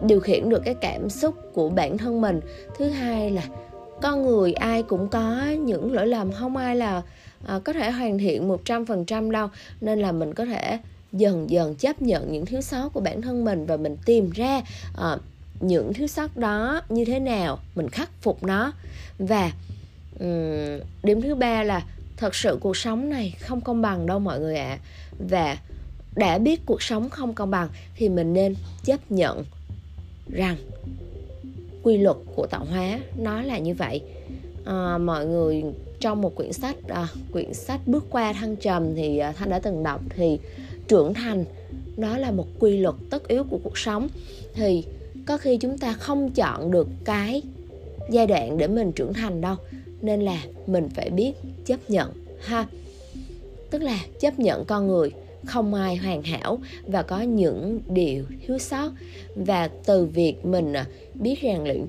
điều 0.07 0.21
khiển 0.21 0.49
được 0.49 0.63
cái 0.65 0.75
cảm 0.75 1.11
xúc 1.11 1.35
của 1.53 1.69
bản 1.71 1.99
thân 1.99 2.21
mình. 2.21 2.41
Thứ 2.79 2.89
hai 2.89 3.31
là 3.31 3.43
con 4.03 4.23
người 4.23 4.53
ai 4.53 4.83
cũng 4.83 5.09
có 5.09 5.45
những 5.65 5.93
lỗi 5.93 6.07
lầm 6.07 6.33
không 6.33 6.57
ai 6.57 6.77
là 6.77 7.03
à, 7.47 7.61
có 7.65 7.73
thể 7.73 7.91
hoàn 7.91 8.19
thiện 8.19 8.49
một 8.49 8.61
trăm 8.65 8.87
phần 8.87 9.05
trăm 9.05 9.31
đâu. 9.31 9.49
Nên 9.81 10.01
là 10.01 10.13
mình 10.13 10.35
có 10.35 10.45
thể 10.45 10.79
dần 11.13 11.51
dần 11.51 11.75
chấp 11.75 12.03
nhận 12.03 12.33
những 12.33 12.47
thiếu 12.47 12.61
sót 12.61 12.89
của 12.93 13.01
bản 13.01 13.23
thân 13.23 13.45
mình 13.45 13.67
và 13.67 13.77
mình 13.77 13.97
tìm 14.05 14.31
ra 14.31 14.61
à, 14.97 15.17
những 15.61 15.93
thiếu 15.93 16.07
sót 16.07 16.37
đó 16.37 16.81
như 16.89 17.05
thế 17.05 17.19
nào 17.19 17.59
mình 17.75 17.89
khắc 17.89 18.11
phục 18.23 18.43
nó. 18.45 18.73
Và 19.19 19.53
um, 20.21 20.81
điểm 21.03 21.23
thứ 21.23 21.35
ba 21.35 21.63
là 21.63 21.85
thật 22.17 22.35
sự 22.35 22.59
cuộc 22.61 22.77
sống 22.77 23.11
này 23.11 23.35
không 23.41 23.61
công 23.61 23.83
bằng 23.83 24.07
đâu 24.07 24.19
mọi 24.19 24.41
người 24.41 24.57
ạ. 24.57 24.69
À. 24.69 24.79
và 25.29 25.57
đã 26.17 26.39
biết 26.39 26.67
cuộc 26.67 26.83
sống 26.83 27.11
không 27.11 27.35
công 27.35 27.51
bằng 27.51 27.69
thì 27.97 28.09
mình 28.09 28.33
nên 28.33 28.55
chấp 28.85 29.11
nhận 29.11 29.45
rằng 30.29 30.57
quy 31.83 31.97
luật 31.97 32.17
của 32.35 32.47
tạo 32.47 32.65
hóa 32.65 33.01
nó 33.19 33.43
là 33.43 33.59
như 33.59 33.75
vậy. 33.75 34.01
À, 34.65 34.99
mọi 34.99 35.27
người 35.27 35.65
trong 36.01 36.23
một 36.23 36.35
quyển 36.35 36.53
sách 36.53 36.77
à, 36.89 37.09
quyển 37.33 37.55
sách 37.55 37.81
bước 37.87 38.05
qua 38.11 38.33
thăng 38.33 38.57
trầm 38.57 38.95
thì 38.95 39.19
à, 39.19 39.33
thanh 39.33 39.51
đã 39.51 39.59
từng 39.59 39.83
đọc 39.83 40.01
thì 40.17 40.39
trưởng 40.89 41.15
thành 41.15 41.45
đó 41.97 42.19
là 42.19 42.31
một 42.31 42.47
quy 42.59 42.77
luật 42.77 42.95
tất 43.11 43.29
yếu 43.29 43.45
của 43.45 43.59
cuộc 43.65 43.79
sống. 43.79 44.09
Thì 44.55 44.85
có 45.27 45.37
khi 45.37 45.57
chúng 45.57 45.79
ta 45.79 45.93
không 45.93 46.31
chọn 46.31 46.71
được 46.71 46.89
cái 47.05 47.43
giai 48.11 48.27
đoạn 48.27 48.59
để 48.59 48.69
mình 48.69 48.93
trưởng 48.93 49.13
thành 49.13 49.41
đâu 49.41 49.57
nên 50.03 50.21
là 50.21 50.43
mình 50.67 50.89
phải 50.95 51.11
biết 51.11 51.33
chấp 51.67 51.91
nhận 51.91 52.13
ha. 52.41 52.67
Tức 53.71 53.83
là 53.83 53.99
chấp 54.21 54.39
nhận 54.39 54.65
con 54.65 54.87
người 54.87 55.13
không 55.45 55.75
ai 55.75 55.97
hoàn 55.97 56.23
hảo 56.23 56.59
và 56.87 57.03
có 57.03 57.21
những 57.21 57.81
điều 57.89 58.25
thiếu 58.47 58.59
sót. 58.59 58.91
Và 59.37 59.71
từ 59.87 60.07
việc 60.07 60.45
mình 60.45 60.73
à, 60.73 60.87
biết 61.15 61.39
rèn 61.43 61.65
luyện 61.65 61.87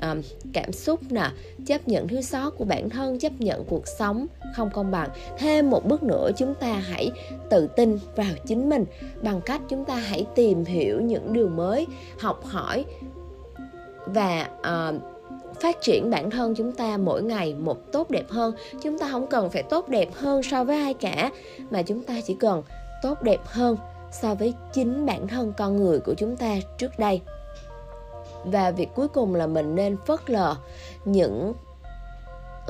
um, 0.00 0.22
cảm 0.52 0.72
xúc 0.72 1.00
nè 1.10 1.30
chấp 1.66 1.88
nhận 1.88 2.08
thiếu 2.08 2.22
sót 2.22 2.50
của 2.50 2.64
bản 2.64 2.90
thân 2.90 3.18
chấp 3.18 3.32
nhận 3.38 3.64
cuộc 3.64 3.86
sống 3.98 4.26
không 4.56 4.70
công 4.74 4.90
bằng 4.90 5.10
thêm 5.38 5.70
một 5.70 5.86
bước 5.86 6.02
nữa 6.02 6.30
chúng 6.36 6.54
ta 6.54 6.72
hãy 6.72 7.10
tự 7.50 7.66
tin 7.66 7.98
vào 8.16 8.32
chính 8.46 8.68
mình. 8.68 8.84
Bằng 9.22 9.40
cách 9.40 9.60
chúng 9.68 9.84
ta 9.84 9.94
hãy 9.94 10.26
tìm 10.34 10.64
hiểu 10.64 11.00
những 11.00 11.32
điều 11.32 11.48
mới 11.48 11.86
học 12.18 12.44
hỏi 12.44 12.84
và 14.06 14.48
uh, 14.60 15.02
phát 15.60 15.82
triển 15.82 16.10
bản 16.10 16.30
thân 16.30 16.54
chúng 16.54 16.72
ta 16.72 16.96
mỗi 16.96 17.22
ngày 17.22 17.54
một 17.54 17.92
tốt 17.92 18.10
đẹp 18.10 18.28
hơn. 18.28 18.54
Chúng 18.82 18.98
ta 18.98 19.08
không 19.10 19.26
cần 19.26 19.50
phải 19.50 19.62
tốt 19.62 19.88
đẹp 19.88 20.08
hơn 20.14 20.42
so 20.42 20.64
với 20.64 20.76
ai 20.76 20.94
cả 20.94 21.30
mà 21.70 21.82
chúng 21.82 22.02
ta 22.02 22.14
chỉ 22.26 22.34
cần 22.34 22.62
tốt 23.02 23.22
đẹp 23.22 23.40
hơn 23.44 23.76
so 24.10 24.34
với 24.34 24.54
chính 24.72 25.06
bản 25.06 25.28
thân 25.28 25.52
con 25.56 25.76
người 25.76 26.00
của 26.00 26.14
chúng 26.14 26.36
ta 26.36 26.56
trước 26.78 26.98
đây. 26.98 27.20
Và 28.44 28.70
việc 28.70 28.88
cuối 28.94 29.08
cùng 29.08 29.34
là 29.34 29.46
mình 29.46 29.74
nên 29.74 29.96
phớt 30.06 30.30
lờ 30.30 30.56
những 31.04 31.52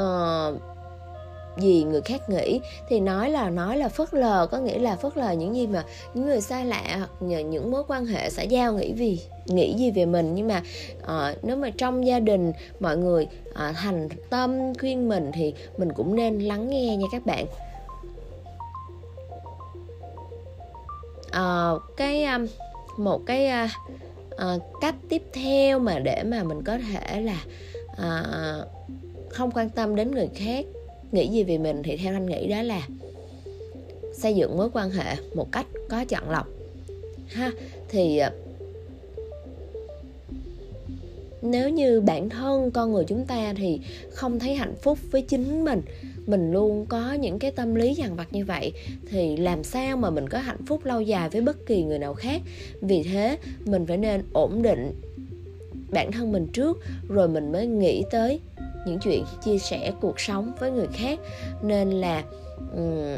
uh, 0.03 0.61
gì 1.59 1.85
người 1.85 2.01
khác 2.01 2.29
nghĩ. 2.29 2.61
Thì 2.89 3.01
nói 3.01 3.31
là 3.31 3.51
nói 3.51 3.77
là 3.77 3.89
phớt 3.89 4.15
lờ 4.15 4.47
có 4.51 4.59
nghĩa 4.59 4.79
là 4.79 4.97
phớt 4.97 5.17
lờ 5.17 5.31
những 5.31 5.57
gì 5.57 5.67
mà 5.67 5.85
những 6.15 6.27
người 6.27 6.41
xa 6.41 6.65
lạ 6.65 6.83
hoặc 6.99 7.11
những 7.21 7.71
mối 7.71 7.83
quan 7.89 8.07
hệ 8.07 8.31
xã 8.31 8.43
giao 8.43 8.73
nghĩ 8.73 8.93
vì 8.93 9.21
nghĩ 9.47 9.75
gì 9.79 9.91
về 9.91 10.07
mình. 10.07 10.35
Nhưng 10.35 10.49
mà 10.49 10.63
uh, 11.03 11.45
nếu 11.45 11.57
mà 11.57 11.71
trong 11.71 12.07
gia 12.07 12.21
đình 12.21 12.53
mọi 12.81 12.97
người 12.97 13.29
uh, 13.51 13.77
thành 13.77 14.09
tâm 14.31 14.75
khuyên 14.81 15.09
mình 15.09 15.31
thì 15.35 15.55
mình 15.77 15.93
cũng 15.93 16.17
nên 16.17 16.39
lắng 16.39 16.71
nghe 16.71 16.97
nha 16.97 17.07
các 17.13 17.27
bạn. 17.27 17.47
Uh, 21.39 21.83
cái 21.97 22.25
um, 22.25 22.47
một 22.97 23.23
cái 23.27 23.65
uh, 23.65 23.71
uh, 24.35 24.63
cách 24.81 24.95
tiếp 25.09 25.23
theo 25.33 25.79
mà 25.79 25.99
để 25.99 26.23
mà 26.23 26.43
mình 26.43 26.63
có 26.65 26.79
thể 26.79 27.21
là 27.21 27.45
uh, 27.93 28.69
không 29.29 29.51
quan 29.51 29.71
tâm 29.71 29.97
đến 29.97 30.11
người 30.11 30.29
khác 30.35 30.65
nghĩ 31.13 31.29
gì 31.29 31.45
về 31.45 31.59
mình 31.59 31.83
thì 31.83 31.97
theo 31.97 32.15
anh 32.15 32.27
nghĩ 32.27 32.49
đó 32.49 32.63
là 32.63 32.89
xây 34.15 34.35
dựng 34.35 34.57
mối 34.57 34.71
quan 34.73 34.91
hệ 34.91 35.17
một 35.35 35.53
cách 35.53 35.67
có 35.89 36.05
chọn 36.05 36.31
lọc. 36.31 36.47
Ha 37.29 37.51
thì 37.89 38.21
uh, 38.27 38.33
nếu 41.43 41.69
như 41.69 42.01
bản 42.01 42.29
thân 42.29 42.71
con 42.71 42.93
người 42.93 43.05
chúng 43.05 43.27
ta 43.27 43.55
thì 43.57 43.81
không 44.11 44.39
thấy 44.39 44.55
hạnh 44.55 44.75
phúc 44.83 44.99
với 45.11 45.23
chính 45.23 45.65
mình 45.65 45.83
mình 46.29 46.53
luôn 46.53 46.87
có 46.87 47.13
những 47.13 47.39
cái 47.39 47.51
tâm 47.51 47.75
lý 47.75 47.95
dằn 47.95 48.17
vặt 48.17 48.33
như 48.33 48.45
vậy 48.45 48.73
thì 49.11 49.37
làm 49.37 49.65
sao 49.65 49.97
mà 49.97 50.11
mình 50.11 50.29
có 50.29 50.39
hạnh 50.39 50.67
phúc 50.67 50.85
lâu 50.85 51.01
dài 51.01 51.29
với 51.29 51.41
bất 51.41 51.67
kỳ 51.67 51.83
người 51.83 51.99
nào 51.99 52.15
khác? 52.15 52.43
Vì 52.81 53.03
thế 53.03 53.39
mình 53.65 53.87
phải 53.87 53.97
nên 53.97 54.23
ổn 54.33 54.63
định 54.63 54.93
bản 55.91 56.13
thân 56.13 56.33
mình 56.33 56.47
trước 56.47 56.79
rồi 57.09 57.29
mình 57.29 57.53
mới 57.53 57.67
nghĩ 57.67 58.05
tới 58.11 58.41
những 58.87 58.99
chuyện 58.99 59.25
chia 59.45 59.59
sẻ 59.59 59.93
cuộc 60.01 60.21
sống 60.21 60.53
với 60.59 60.71
người 60.71 60.89
khác. 60.93 61.19
Nên 61.63 61.91
là 61.91 62.23
um, 62.75 63.17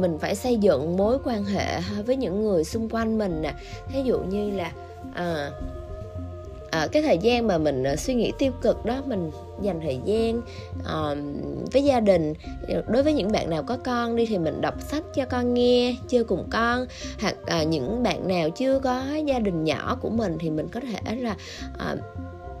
mình 0.00 0.18
phải 0.18 0.34
xây 0.34 0.56
dựng 0.56 0.96
mối 0.96 1.18
quan 1.24 1.44
hệ 1.44 1.80
với 2.06 2.16
những 2.16 2.42
người 2.42 2.64
xung 2.64 2.88
quanh 2.88 3.18
mình 3.18 3.42
nè. 3.42 3.54
Thí 3.88 4.02
dụ 4.02 4.18
như 4.18 4.50
là 4.50 4.72
à, 5.14 5.50
à, 6.70 6.88
cái 6.92 7.02
thời 7.02 7.18
gian 7.18 7.46
mà 7.46 7.58
mình 7.58 7.84
ờ, 7.84 7.96
suy 7.96 8.14
nghĩ 8.14 8.32
tiêu 8.38 8.52
cực 8.62 8.84
đó 8.84 9.02
mình 9.06 9.30
dành 9.62 9.80
thời 9.80 9.98
gian 10.04 10.38
uh, 10.80 11.18
với 11.72 11.84
gia 11.84 12.00
đình. 12.00 12.34
Đối 12.88 13.02
với 13.02 13.12
những 13.12 13.32
bạn 13.32 13.50
nào 13.50 13.62
có 13.62 13.76
con 13.84 14.16
đi 14.16 14.26
thì 14.26 14.38
mình 14.38 14.60
đọc 14.60 14.82
sách 14.82 15.02
cho 15.14 15.24
con 15.24 15.54
nghe 15.54 15.96
chơi 16.08 16.24
cùng 16.24 16.48
con. 16.50 16.86
Hoặc 17.20 17.36
uh, 17.62 17.68
những 17.68 18.02
bạn 18.02 18.28
nào 18.28 18.50
chưa 18.50 18.78
có 18.78 19.02
gia 19.26 19.38
đình 19.38 19.64
nhỏ 19.64 19.98
của 20.00 20.10
mình 20.10 20.36
thì 20.40 20.50
mình 20.50 20.68
có 20.68 20.80
thể 20.80 21.16
là 21.16 21.36
uh, 21.92 21.98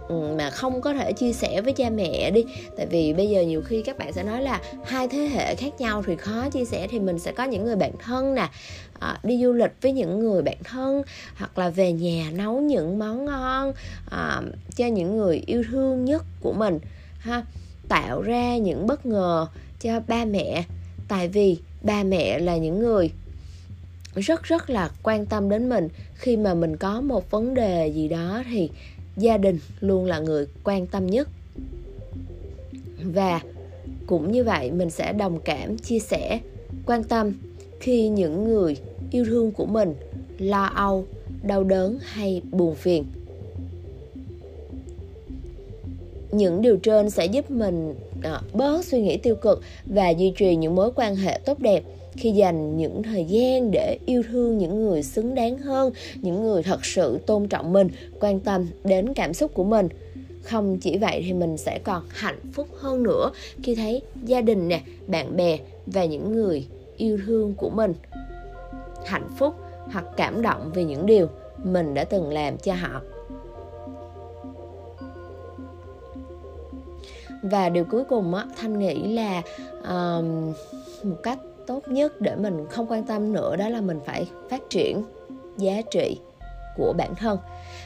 Ừ, 0.08 0.34
mà 0.38 0.50
không 0.50 0.80
có 0.80 0.94
thể 0.94 1.12
chia 1.12 1.32
sẻ 1.32 1.60
với 1.60 1.72
cha 1.72 1.90
mẹ 1.90 2.30
đi. 2.30 2.44
Tại 2.76 2.86
vì 2.86 3.12
bây 3.12 3.28
giờ 3.28 3.42
nhiều 3.42 3.62
khi 3.62 3.82
các 3.82 3.98
bạn 3.98 4.12
sẽ 4.12 4.22
nói 4.22 4.42
là 4.42 4.60
hai 4.84 5.08
thế 5.08 5.18
hệ 5.18 5.54
khác 5.54 5.80
nhau 5.80 6.02
thì 6.06 6.16
khó 6.16 6.48
chia 6.50 6.64
sẻ 6.64 6.86
thì 6.90 6.98
mình 6.98 7.18
sẽ 7.18 7.32
có 7.32 7.44
những 7.44 7.64
người 7.64 7.76
bạn 7.76 7.92
thân 7.98 8.34
nè. 8.34 8.48
À, 9.00 9.18
đi 9.22 9.42
du 9.42 9.52
lịch 9.52 9.72
với 9.82 9.92
những 9.92 10.18
người 10.18 10.42
bạn 10.42 10.56
thân 10.64 11.02
hoặc 11.36 11.58
là 11.58 11.70
về 11.70 11.92
nhà 11.92 12.30
nấu 12.32 12.60
những 12.60 12.98
món 12.98 13.24
ngon 13.24 13.72
à, 14.10 14.42
cho 14.76 14.86
những 14.86 15.16
người 15.16 15.42
yêu 15.46 15.64
thương 15.70 16.04
nhất 16.04 16.24
của 16.40 16.52
mình 16.52 16.78
ha. 17.18 17.42
Tạo 17.88 18.22
ra 18.22 18.56
những 18.56 18.86
bất 18.86 19.06
ngờ 19.06 19.46
cho 19.80 20.00
ba 20.08 20.24
mẹ. 20.24 20.64
Tại 21.08 21.28
vì 21.28 21.58
ba 21.82 22.02
mẹ 22.02 22.38
là 22.38 22.56
những 22.56 22.78
người 22.78 23.10
rất 24.14 24.42
rất 24.42 24.70
là 24.70 24.90
quan 25.02 25.26
tâm 25.26 25.48
đến 25.48 25.68
mình. 25.68 25.88
Khi 26.14 26.36
mà 26.36 26.54
mình 26.54 26.76
có 26.76 27.00
một 27.00 27.30
vấn 27.30 27.54
đề 27.54 27.88
gì 27.88 28.08
đó 28.08 28.42
thì 28.50 28.70
gia 29.16 29.36
đình 29.36 29.58
luôn 29.80 30.04
là 30.04 30.18
người 30.18 30.46
quan 30.64 30.86
tâm 30.86 31.06
nhất. 31.06 31.28
Và 33.02 33.40
cũng 34.06 34.32
như 34.32 34.44
vậy, 34.44 34.70
mình 34.70 34.90
sẽ 34.90 35.12
đồng 35.12 35.40
cảm, 35.40 35.78
chia 35.78 35.98
sẻ, 35.98 36.40
quan 36.86 37.04
tâm 37.04 37.32
khi 37.80 38.08
những 38.08 38.44
người 38.44 38.76
yêu 39.10 39.24
thương 39.24 39.52
của 39.52 39.66
mình 39.66 39.94
lo 40.38 40.64
âu, 40.64 41.06
đau 41.42 41.64
đớn 41.64 41.98
hay 42.02 42.42
buồn 42.50 42.74
phiền. 42.74 43.04
Những 46.32 46.62
điều 46.62 46.76
trên 46.76 47.10
sẽ 47.10 47.26
giúp 47.26 47.50
mình 47.50 47.94
ờ, 48.22 48.40
bớt 48.52 48.84
suy 48.84 49.00
nghĩ 49.00 49.16
tiêu 49.16 49.36
cực 49.36 49.62
và 49.86 50.10
duy 50.10 50.32
trì 50.36 50.56
những 50.56 50.74
mối 50.74 50.90
quan 50.94 51.16
hệ 51.16 51.40
tốt 51.44 51.58
đẹp 51.58 51.82
khi 52.16 52.30
dành 52.30 52.76
những 52.76 53.02
thời 53.02 53.24
gian 53.24 53.70
để 53.70 53.98
yêu 54.06 54.22
thương 54.30 54.58
những 54.58 54.84
người 54.84 55.02
xứng 55.02 55.34
đáng 55.34 55.58
hơn 55.58 55.92
những 56.14 56.42
người 56.42 56.62
thật 56.62 56.84
sự 56.84 57.18
tôn 57.26 57.48
trọng 57.48 57.72
mình 57.72 57.88
quan 58.20 58.40
tâm 58.40 58.66
đến 58.84 59.14
cảm 59.14 59.34
xúc 59.34 59.54
của 59.54 59.64
mình. 59.64 59.88
Không 60.42 60.78
chỉ 60.78 60.98
vậy 60.98 61.22
thì 61.26 61.32
mình 61.32 61.56
sẽ 61.56 61.78
còn 61.78 62.02
hạnh 62.08 62.38
phúc 62.52 62.68
hơn 62.78 63.02
nữa 63.02 63.30
khi 63.62 63.74
thấy 63.74 64.02
gia 64.22 64.40
đình 64.40 64.68
nè 64.68 64.80
bạn 65.06 65.36
bè 65.36 65.58
và 65.86 66.04
những 66.04 66.32
người 66.32 66.66
yêu 66.96 67.18
thương 67.26 67.54
của 67.54 67.70
mình. 67.70 67.94
Hạnh 69.06 69.28
phúc 69.38 69.54
hoặc 69.92 70.04
cảm 70.16 70.42
động 70.42 70.70
vì 70.74 70.84
những 70.84 71.06
điều 71.06 71.26
mình 71.64 71.94
đã 71.94 72.04
từng 72.04 72.32
làm 72.32 72.58
cho 72.58 72.74
họ. 72.74 73.00
Và 77.42 77.68
điều 77.68 77.84
cuối 77.84 78.04
cùng 78.04 78.34
á 78.34 78.46
thanh 78.56 78.78
nghĩ 78.78 79.14
là 79.14 79.42
um, 79.88 80.52
một 81.02 81.16
cách 81.22 81.38
tốt 81.66 81.88
nhất 81.88 82.20
để 82.20 82.36
mình 82.36 82.66
không 82.70 82.86
quan 82.90 83.04
tâm 83.04 83.32
nữa 83.32 83.56
đó 83.56 83.68
là 83.68 83.80
mình 83.80 84.00
phải 84.06 84.26
phát 84.50 84.62
triển 84.70 85.02
giá 85.56 85.82
trị 85.90 86.18
của 86.76 86.94
bản 86.98 87.14
thân. 87.14 87.38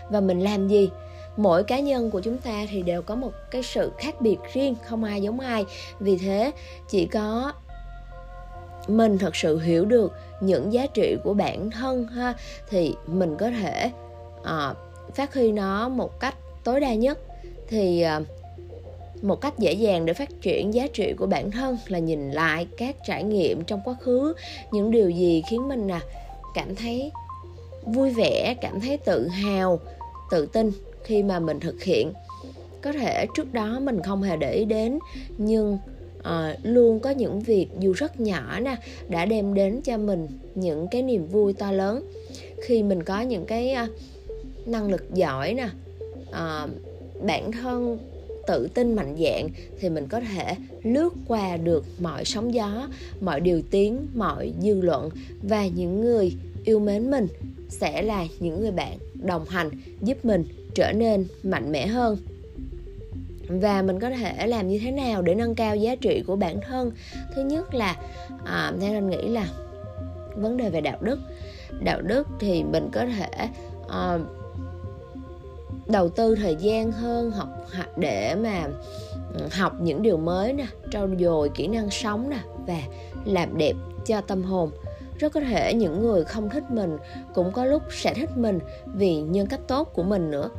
Và 0.09 0.21
mình 0.21 0.41
làm 0.41 0.69
gì? 0.69 0.91
Mỗi 1.37 1.65
cá 1.65 1.81
nhân 1.81 2.11
của 2.11 2.21
chúng 2.21 2.39
ta 2.39 2.67
thì 2.71 2.83
đều 2.83 3.03
có 3.03 3.15
một 3.15 3.33
cái 3.51 3.63
sự 3.63 3.93
khác 3.99 4.21
biệt 4.21 4.37
riêng 4.53 4.75
không 4.85 5.05
ai 5.05 5.23
giống 5.23 5.41
ai. 5.41 5.65
Vì 6.01 6.19
thế 6.19 6.51
chỉ 6.89 7.07
có 7.07 7.53
mình 8.89 9.19
thật 9.19 9.37
sự 9.37 9.59
hiểu 9.59 9.85
được 9.85 10.13
những 10.41 10.73
giá 10.73 10.87
trị 10.87 11.17
của 11.25 11.35
bản 11.35 11.71
thân 11.71 12.07
ha 12.07 12.35
thì 12.69 12.95
mình 13.07 13.37
có 13.39 13.51
thể 13.51 13.91
uh, 14.41 14.77
phát 15.15 15.35
huy 15.35 15.53
nó 15.53 15.89
một 15.89 16.21
cách 16.21 16.35
tối 16.65 16.81
đa 16.81 16.95
nhất. 16.95 17.19
Thì 17.69 18.05
uh, 18.21 18.27
một 19.23 19.41
cách 19.41 19.59
dễ 19.59 19.73
dàng 19.73 20.07
để 20.07 20.13
phát 20.13 20.41
triển 20.41 20.75
giá 20.75 20.87
trị 20.87 21.13
của 21.17 21.27
bản 21.27 21.51
thân 21.51 21.79
là 21.89 21.99
nhìn 21.99 22.31
lại 22.31 22.67
các 22.77 22.97
trải 23.07 23.25
nghiệm 23.25 23.65
trong 23.65 23.81
quá 23.85 23.95
khứ 24.01 24.35
những 24.73 24.91
điều 24.91 25.11
gì 25.11 25.43
khiến 25.51 25.69
mình 25.69 25.89
à, 25.89 26.01
cảm 26.55 26.75
thấy 26.75 27.11
vui 27.85 28.11
vẻ 28.11 28.55
cảm 28.61 28.81
thấy 28.81 28.97
tự 28.97 29.29
hào 29.29 29.81
tự 30.31 30.47
tin 30.47 30.73
khi 31.05 31.23
mà 31.23 31.39
mình 31.39 31.61
thực 31.61 31.83
hiện. 31.83 32.13
Có 32.83 32.93
thể 32.93 33.27
trước 33.35 33.53
đó 33.53 33.81
mình 33.81 34.03
không 34.03 34.23
hề 34.23 34.37
để 34.37 34.53
ý 34.53 34.65
đến 34.65 34.99
nhưng 35.39 35.79
à, 36.23 36.57
luôn 36.63 37.01
có 37.01 37.11
những 37.11 37.41
việc 37.41 37.67
dù 37.79 37.93
rất 37.93 38.21
nhỏ 38.21 38.61
nè 38.61 38.77
đã 39.09 39.25
đem 39.25 39.55
đến 39.55 39.81
cho 39.85 39.99
mình 39.99 40.27
những 40.55 40.89
cái 40.91 41.03
niềm 41.03 41.27
vui 41.27 41.53
to 41.53 41.73
lớn. 41.73 42.05
Khi 42.63 42.83
mình 42.83 43.03
có 43.03 43.21
những 43.21 43.47
cái 43.47 43.73
à, 43.73 43.87
năng 44.67 44.91
lực 44.91 45.15
giỏi 45.15 45.55
nè 45.55 45.69
à, 46.33 46.67
bản 47.27 47.53
thân 47.53 47.99
tự 48.51 48.69
tin 48.75 48.97
mạnh 48.97 49.17
dạng 49.19 49.49
thì 49.81 49.89
mình 49.89 50.07
có 50.09 50.21
thể 50.21 50.55
lướt 50.83 51.15
qua 51.29 51.57
được 51.57 51.85
mọi 52.01 52.25
sóng 52.25 52.55
gió 52.55 52.89
mọi 53.21 53.41
điều 53.41 53.63
tiếng 53.71 54.07
mọi 54.15 54.53
dư 54.63 54.81
luận 54.81 55.11
và 55.43 55.67
những 55.67 56.01
người 56.01 56.37
yêu 56.65 56.79
mến 56.79 57.11
mình 57.11 57.27
sẽ 57.69 58.03
là 58.03 58.27
những 58.41 58.61
người 58.61 58.71
bạn 58.71 58.99
đồng 59.15 59.45
hành 59.45 59.71
giúp 60.01 60.25
mình 60.25 60.45
trở 60.75 60.93
nên 60.93 61.27
mạnh 61.43 61.73
mẽ 61.73 61.87
hơn. 61.87 62.17
Và 63.49 63.83
mình 63.83 64.01
có 64.01 64.11
thể 64.11 64.47
làm 64.47 64.69
như 64.69 64.79
thế 64.79 64.91
nào 64.91 65.23
để 65.23 65.35
nâng 65.35 65.55
cao 65.55 65.77
giá 65.77 65.95
trị 65.95 66.23
của 66.27 66.37
bản 66.37 66.61
thân? 66.69 66.93
Thứ 67.35 67.43
nhất 67.45 67.75
là 67.75 67.97
à, 68.45 68.73
theo 68.81 68.95
anh 68.95 69.11
nghĩ 69.11 69.29
là 69.29 69.49
vấn 70.37 70.57
đề 70.57 70.71
về 70.71 70.81
đạo 70.81 70.99
đức. 71.01 71.19
Đạo 71.85 72.03
đức 72.03 72.29
thì 72.41 72.63
mình 72.63 72.89
có 72.93 73.07
thể 73.07 73.49
à, 73.89 74.19
đầu 75.93 76.09
tư 76.09 76.35
thời 76.35 76.57
gian 76.57 76.93
hơn 76.93 77.31
học 77.31 77.49
để 77.97 78.35
mà 78.35 78.69
ừ, 79.35 79.47
học 79.51 79.73
những 79.81 80.03
điều 80.03 80.17
mới 80.17 80.53
nè 80.53 80.67
trau 80.91 81.09
dồi 81.19 81.49
kỹ 81.49 81.67
năng 81.67 81.91
sống 81.91 82.31
nè 82.31 82.41
và 82.67 82.79
làm 83.25 83.59
đẹp 83.59 83.75
cho 84.07 84.21
tâm 84.21 84.43
hồn. 84.43 84.71
Rất 85.19 85.33
có 85.33 85.41
thể 85.41 85.75
những 85.75 86.03
người 86.03 86.25
không 86.25 86.51
thích 86.51 86.65
mình 86.71 86.97
cũng 87.35 87.53
có 87.53 87.65
lúc 87.65 87.83
sẽ 87.91 88.15
thích 88.15 88.31
mình 88.37 88.59
vì 88.95 89.21
nhân 89.21 89.47
cách 89.47 89.61
tốt 89.69 89.91
của 89.95 90.03
mình 90.03 90.31
nữa. 90.31 90.51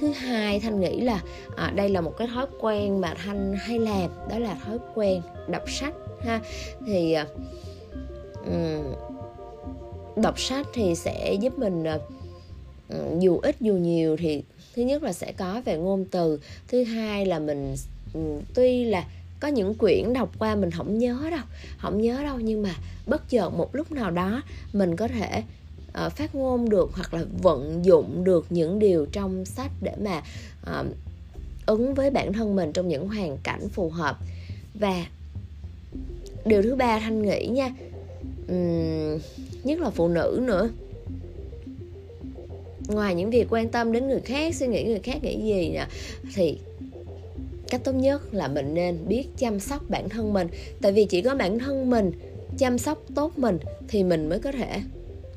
Thứ 0.00 0.08
hai 0.08 0.60
thanh 0.60 0.80
nghĩ 0.80 1.00
là 1.00 1.20
à, 1.56 1.72
đây 1.74 1.88
là 1.88 2.00
một 2.00 2.16
cái 2.16 2.28
thói 2.34 2.46
quen 2.60 3.00
mà 3.00 3.14
thanh 3.24 3.54
hay 3.58 3.78
làm 3.78 4.10
đó 4.30 4.38
là 4.38 4.56
thói 4.66 4.78
quen 4.94 5.22
đọc 5.48 5.62
sách 5.66 5.94
ha. 6.20 6.40
Thì 6.86 7.16
um, 8.44 8.94
đọc 10.22 10.40
sách 10.40 10.66
thì 10.72 10.94
sẽ 10.94 11.34
giúp 11.40 11.58
mình 11.58 11.82
uh, 11.82 12.19
Ừ, 12.90 13.16
dù 13.20 13.38
ít 13.38 13.56
dù 13.60 13.74
nhiều 13.74 14.16
thì 14.16 14.42
thứ 14.76 14.82
nhất 14.82 15.02
là 15.02 15.12
sẽ 15.12 15.32
có 15.32 15.62
về 15.64 15.76
ngôn 15.76 16.04
từ 16.04 16.40
thứ 16.68 16.84
hai 16.84 17.26
là 17.26 17.38
mình 17.38 17.76
ừ, 18.14 18.20
tuy 18.54 18.84
là 18.84 19.04
có 19.40 19.48
những 19.48 19.74
quyển 19.74 20.12
đọc 20.12 20.30
qua 20.38 20.54
mình 20.54 20.70
không 20.70 20.98
nhớ 20.98 21.28
đâu 21.30 21.44
không 21.78 22.00
nhớ 22.00 22.22
đâu 22.22 22.40
nhưng 22.40 22.62
mà 22.62 22.74
bất 23.06 23.28
chợt 23.28 23.50
một 23.50 23.74
lúc 23.74 23.92
nào 23.92 24.10
đó 24.10 24.42
mình 24.72 24.96
có 24.96 25.08
thể 25.08 25.42
uh, 26.06 26.12
phát 26.12 26.34
ngôn 26.34 26.68
được 26.68 26.90
hoặc 26.94 27.14
là 27.14 27.24
vận 27.42 27.84
dụng 27.84 28.24
được 28.24 28.46
những 28.50 28.78
điều 28.78 29.06
trong 29.06 29.44
sách 29.44 29.70
để 29.82 29.92
mà 30.02 30.22
uh, 30.80 30.86
ứng 31.66 31.94
với 31.94 32.10
bản 32.10 32.32
thân 32.32 32.56
mình 32.56 32.72
trong 32.72 32.88
những 32.88 33.08
hoàn 33.08 33.38
cảnh 33.42 33.68
phù 33.68 33.90
hợp. 33.90 34.18
Và 34.74 35.06
điều 36.44 36.62
thứ 36.62 36.74
ba 36.74 36.98
thanh 36.98 37.22
nghĩ 37.22 37.46
nha 37.46 37.70
um, 38.48 39.18
nhất 39.64 39.80
là 39.80 39.90
phụ 39.90 40.08
nữ 40.08 40.40
nữa 40.42 40.68
ngoài 42.90 43.14
những 43.14 43.30
việc 43.30 43.46
quan 43.50 43.68
tâm 43.68 43.92
đến 43.92 44.08
người 44.08 44.20
khác, 44.20 44.54
suy 44.54 44.66
nghĩ 44.66 44.84
người 44.84 45.00
khác 45.02 45.22
nghĩ 45.22 45.42
gì 45.42 45.70
nè, 45.70 45.86
thì 46.34 46.58
cách 47.70 47.80
tốt 47.84 47.92
nhất 47.92 48.34
là 48.34 48.48
mình 48.48 48.74
nên 48.74 48.98
biết 49.08 49.24
chăm 49.38 49.60
sóc 49.60 49.90
bản 49.90 50.08
thân 50.08 50.32
mình. 50.32 50.48
Tại 50.82 50.92
vì 50.92 51.04
chỉ 51.04 51.22
có 51.22 51.34
bản 51.34 51.58
thân 51.58 51.90
mình 51.90 52.12
chăm 52.58 52.78
sóc 52.78 53.04
tốt 53.14 53.38
mình 53.38 53.58
thì 53.88 54.04
mình 54.04 54.28
mới 54.28 54.38
có 54.38 54.52
thể 54.52 54.80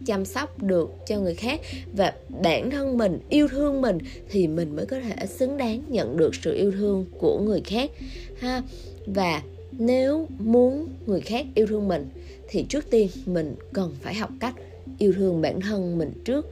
chăm 0.05 0.25
sóc 0.25 0.63
được 0.63 0.89
cho 1.07 1.19
người 1.19 1.36
khác. 1.36 1.60
Và 1.93 2.13
bản 2.41 2.72
thân 2.72 2.98
mình, 2.98 3.19
yêu 3.29 3.48
thương 3.48 3.81
mình 3.81 3.98
thì 4.29 4.48
mình 4.48 4.75
mới 4.75 4.86
có 4.86 5.00
thể 5.00 5.25
xứng 5.25 5.57
đáng 5.57 5.81
nhận 5.88 6.17
được 6.17 6.36
sự 6.36 6.53
yêu 6.53 6.72
thương 6.72 7.05
của 7.17 7.39
người 7.39 7.62
khác, 7.65 7.91
ha. 8.39 8.62
Và 9.05 9.41
nếu 9.72 10.27
muốn 10.39 10.88
người 11.05 11.22
khác 11.22 11.45
yêu 11.55 11.67
thương 11.67 11.88
mình 11.88 12.10
thì 12.48 12.65
trước 12.69 12.89
tiên 12.89 13.10
mình 13.25 13.55
cần 13.74 13.95
phải 14.01 14.13
học 14.13 14.29
cách 14.39 14.55
yêu 14.98 15.13
thương 15.13 15.41
bản 15.41 15.62
thân 15.62 15.98
mình 15.98 16.12
trước 16.25 16.45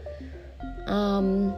um, 0.88 1.50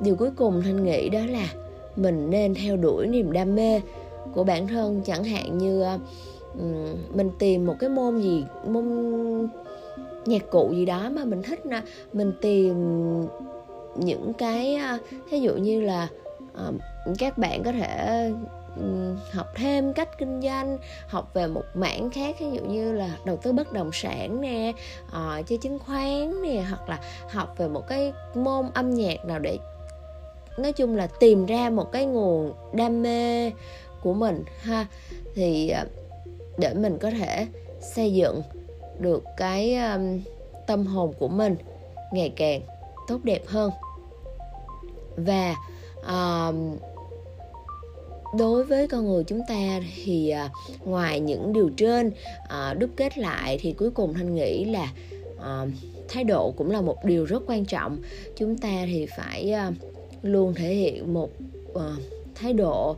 điều 0.00 0.16
cuối 0.16 0.30
cùng 0.36 0.62
thanh 0.62 0.84
nghĩ 0.84 1.08
đó 1.08 1.20
là 1.28 1.48
mình 1.96 2.30
nên 2.30 2.54
theo 2.54 2.76
đuổi 2.76 3.06
niềm 3.06 3.32
đam 3.32 3.54
mê 3.54 3.80
của 4.34 4.44
bản 4.44 4.68
thân. 4.68 5.00
Chẳng 5.04 5.24
hạn 5.24 5.58
như 5.58 5.82
um, 5.82 6.86
mình 7.14 7.30
tìm 7.38 7.66
một 7.66 7.74
cái 7.78 7.90
môn 7.90 8.20
gì 8.20 8.44
môn 8.66 8.84
nhạc 10.26 10.50
cụ 10.50 10.72
gì 10.72 10.86
đó 10.86 11.10
mà 11.12 11.24
mình 11.24 11.42
thích 11.42 11.66
nè 11.66 11.82
mình 12.12 12.32
tìm 12.40 12.74
những 13.96 14.32
cái 14.32 14.80
ví 15.30 15.40
dụ 15.40 15.54
như 15.54 15.80
là 15.80 16.08
uh, 16.68 16.74
các 17.18 17.38
bạn 17.38 17.62
có 17.62 17.72
thể 17.72 18.30
Ừ, 18.76 19.16
học 19.32 19.46
thêm 19.54 19.92
cách 19.92 20.18
kinh 20.18 20.40
doanh 20.42 20.78
học 21.06 21.30
về 21.34 21.46
một 21.46 21.64
mảng 21.74 22.10
khác 22.10 22.36
ví 22.40 22.46
dụ 22.52 22.60
như 22.60 22.92
là 22.92 23.16
đầu 23.24 23.36
tư 23.36 23.52
bất 23.52 23.72
động 23.72 23.90
sản 23.92 24.40
nè 24.40 24.72
uh, 25.06 25.46
chơi 25.46 25.58
chứng 25.58 25.78
khoán 25.78 26.42
nè 26.42 26.64
hoặc 26.68 26.88
là 26.88 27.00
học 27.30 27.54
về 27.58 27.68
một 27.68 27.86
cái 27.88 28.12
môn 28.34 28.66
âm 28.74 28.90
nhạc 28.90 29.24
nào 29.24 29.38
để 29.38 29.58
nói 30.58 30.72
chung 30.72 30.96
là 30.96 31.06
tìm 31.06 31.46
ra 31.46 31.70
một 31.70 31.92
cái 31.92 32.06
nguồn 32.06 32.52
đam 32.72 33.02
mê 33.02 33.50
của 34.02 34.14
mình 34.14 34.44
ha. 34.62 34.86
Thì 35.34 35.68
ờ, 35.68 35.84
để 36.58 36.74
mình 36.74 36.98
có 36.98 37.10
thể 37.10 37.46
xây 37.80 38.12
dựng 38.12 38.42
được 38.98 39.24
cái 39.36 39.76
um, 39.76 40.20
tâm 40.66 40.86
hồn 40.86 41.12
của 41.18 41.28
mình 41.28 41.56
ngày 42.12 42.32
càng 42.36 42.60
tốt 43.08 43.18
đẹp 43.24 43.42
hơn. 43.46 43.70
Và 45.16 45.56
um, 46.06 46.76
đối 48.38 48.64
với 48.64 48.88
con 48.88 49.06
người 49.06 49.24
chúng 49.24 49.40
ta 49.48 49.80
thì 50.04 50.30
à, 50.30 50.50
ngoài 50.84 51.20
những 51.20 51.52
điều 51.52 51.70
trên 51.76 52.10
à, 52.48 52.74
đúc 52.78 52.90
kết 52.96 53.18
lại 53.18 53.58
thì 53.62 53.72
cuối 53.72 53.90
cùng 53.90 54.14
thanh 54.14 54.34
nghĩ 54.34 54.64
là 54.64 54.92
à, 55.42 55.66
thái 56.08 56.24
độ 56.24 56.50
cũng 56.50 56.70
là 56.70 56.80
một 56.80 57.04
điều 57.04 57.24
rất 57.24 57.42
quan 57.46 57.64
trọng. 57.64 57.98
Chúng 58.36 58.58
ta 58.58 58.84
thì 58.86 59.06
phải 59.16 59.54
luôn 60.22 60.54
thể 60.54 60.74
hiện 60.74 61.14
một 61.14 61.30
thái 62.34 62.52
độ 62.52 62.96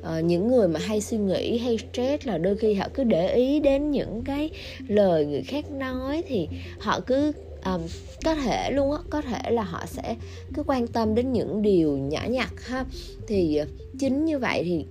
uh, 0.00 0.24
những 0.24 0.48
người 0.48 0.68
mà 0.68 0.80
hay 0.80 1.00
suy 1.00 1.16
nghĩ 1.16 1.58
hay 1.58 1.78
stress 1.78 2.26
là 2.26 2.38
đôi 2.38 2.56
khi 2.56 2.74
họ 2.74 2.88
cứ 2.94 3.04
để 3.04 3.34
ý 3.34 3.60
đến 3.60 3.90
những 3.90 4.22
cái 4.24 4.50
lời 4.88 5.26
người 5.26 5.42
khác 5.42 5.70
nói 5.70 6.22
thì 6.28 6.48
họ 6.78 7.00
cứ 7.00 7.32
um, 7.66 7.80
có 8.24 8.34
thể 8.34 8.70
luôn 8.70 8.92
á 8.92 8.98
có 9.10 9.20
thể 9.20 9.50
là 9.50 9.62
họ 9.62 9.84
sẽ 9.86 10.16
cứ 10.54 10.62
quan 10.66 10.86
tâm 10.86 11.14
đến 11.14 11.32
những 11.32 11.62
điều 11.62 11.98
nhỏ 11.98 12.20
nhặt 12.28 12.52
ha. 12.66 12.84
Thì 13.26 13.60
chính 13.98 14.24
như 14.24 14.38
vậy 14.38 14.62
thì 14.64 14.86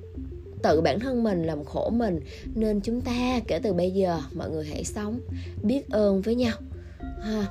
tự 0.63 0.81
bản 0.81 0.99
thân 0.99 1.23
mình 1.23 1.43
làm 1.43 1.63
khổ 1.63 1.89
mình 1.89 2.19
nên 2.55 2.79
chúng 2.79 3.01
ta 3.01 3.39
kể 3.47 3.59
từ 3.63 3.73
bây 3.73 3.91
giờ 3.91 4.19
mọi 4.33 4.49
người 4.49 4.65
hãy 4.65 4.83
sống 4.83 5.19
biết 5.63 5.89
ơn 5.89 6.21
với 6.21 6.35
nhau 6.35 6.57
ha. 7.21 7.45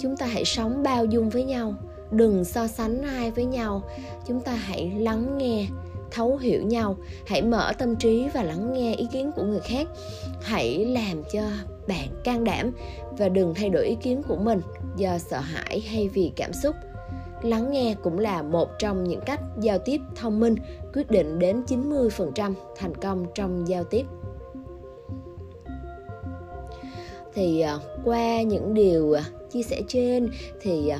Chúng 0.00 0.16
ta 0.16 0.26
hãy 0.26 0.44
sống 0.44 0.82
bao 0.82 1.04
dung 1.04 1.30
với 1.30 1.44
nhau 1.44 1.74
đừng 2.10 2.44
so 2.44 2.66
sánh 2.66 3.02
ai 3.02 3.30
với 3.30 3.44
nhau. 3.44 3.82
Chúng 4.26 4.40
ta 4.40 4.52
hãy 4.52 4.92
lắng 4.98 5.38
nghe 5.38 5.66
thấu 6.10 6.36
hiểu 6.36 6.62
nhau 6.62 6.96
hãy 7.26 7.42
mở 7.42 7.72
tâm 7.78 7.96
trí 7.96 8.28
và 8.34 8.42
lắng 8.42 8.72
nghe 8.72 8.94
ý 8.94 9.06
kiến 9.12 9.30
của 9.36 9.42
người 9.42 9.60
khác. 9.60 9.86
Hãy 10.42 10.84
làm 10.84 11.22
cho 11.32 11.42
bạn 11.88 12.08
can 12.24 12.44
đảm 12.44 12.70
và 13.10 13.28
đừng 13.28 13.54
thay 13.54 13.70
đổi 13.70 13.86
ý 13.86 13.94
kiến 13.94 14.22
của 14.28 14.36
mình 14.36 14.60
do 14.96 15.18
sợ 15.18 15.40
hãi 15.40 15.80
hay 15.80 16.08
vì 16.08 16.32
cảm 16.36 16.52
xúc. 16.52 16.76
Lắng 17.42 17.70
nghe 17.70 17.94
cũng 18.02 18.18
là 18.18 18.42
một 18.42 18.68
trong 18.78 19.04
những 19.04 19.20
cách 19.26 19.40
giao 19.60 19.78
tiếp 19.78 20.00
thông 20.16 20.40
minh, 20.40 20.54
quyết 20.94 21.10
định 21.10 21.38
đến 21.38 21.62
90% 21.66 22.54
thành 22.76 22.94
công 22.94 23.26
trong 23.34 23.68
giao 23.68 23.84
tiếp. 23.84 24.06
Thì 27.34 27.60
à, 27.60 27.78
qua 28.04 28.42
những 28.42 28.74
điều 28.74 29.12
à, 29.12 29.24
chia 29.50 29.62
sẻ 29.62 29.82
trên 29.88 30.28
thì 30.60 30.92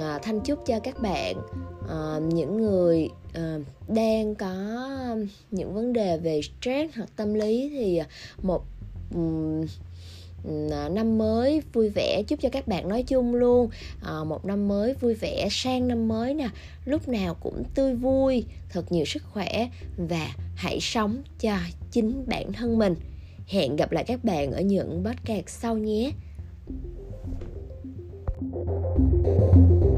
à, 0.00 0.18
thanh 0.22 0.40
chúc 0.40 0.58
cho 0.66 0.80
các 0.80 1.00
bạn 1.02 1.36
những 2.28 2.56
người 2.56 3.08
đang 3.88 4.34
có 4.34 4.54
những 5.50 5.74
vấn 5.74 5.92
đề 5.92 6.18
về 6.18 6.40
stress 6.42 6.96
hoặc 6.96 7.08
tâm 7.16 7.34
lý 7.34 7.70
thì 7.72 8.00
một 8.42 8.64
Ờ, 10.70 10.88
năm 10.88 11.18
mới 11.18 11.62
vui 11.72 11.88
vẻ 11.88 12.22
chúc 12.22 12.40
cho 12.40 12.48
các 12.48 12.68
bạn 12.68 12.88
nói 12.88 13.02
chung 13.02 13.34
luôn. 13.34 13.70
À, 14.02 14.24
một 14.24 14.44
năm 14.44 14.68
mới 14.68 14.94
vui 14.94 15.14
vẻ 15.14 15.48
sang 15.50 15.88
năm 15.88 16.08
mới 16.08 16.34
nè 16.34 16.48
lúc 16.84 17.08
nào 17.08 17.36
cũng 17.40 17.62
tươi 17.74 17.94
vui 17.94 18.44
thật 18.70 18.92
nhiều 18.92 19.04
sức 19.04 19.22
khỏe 19.32 19.68
và 19.96 20.28
hãy 20.54 20.78
sống 20.80 21.22
cho 21.40 21.56
chính 21.90 22.24
bản 22.26 22.52
thân 22.52 22.78
mình. 22.78 22.94
Hẹn 23.46 23.76
gặp 23.76 23.92
lại 23.92 24.04
các 24.04 24.24
bạn 24.24 24.52
ở 24.52 24.60
những 24.60 25.04
podcast 25.04 25.48
sau 25.48 25.78
nhé. 25.78 26.12
thank 28.42 29.82
you 29.82 29.91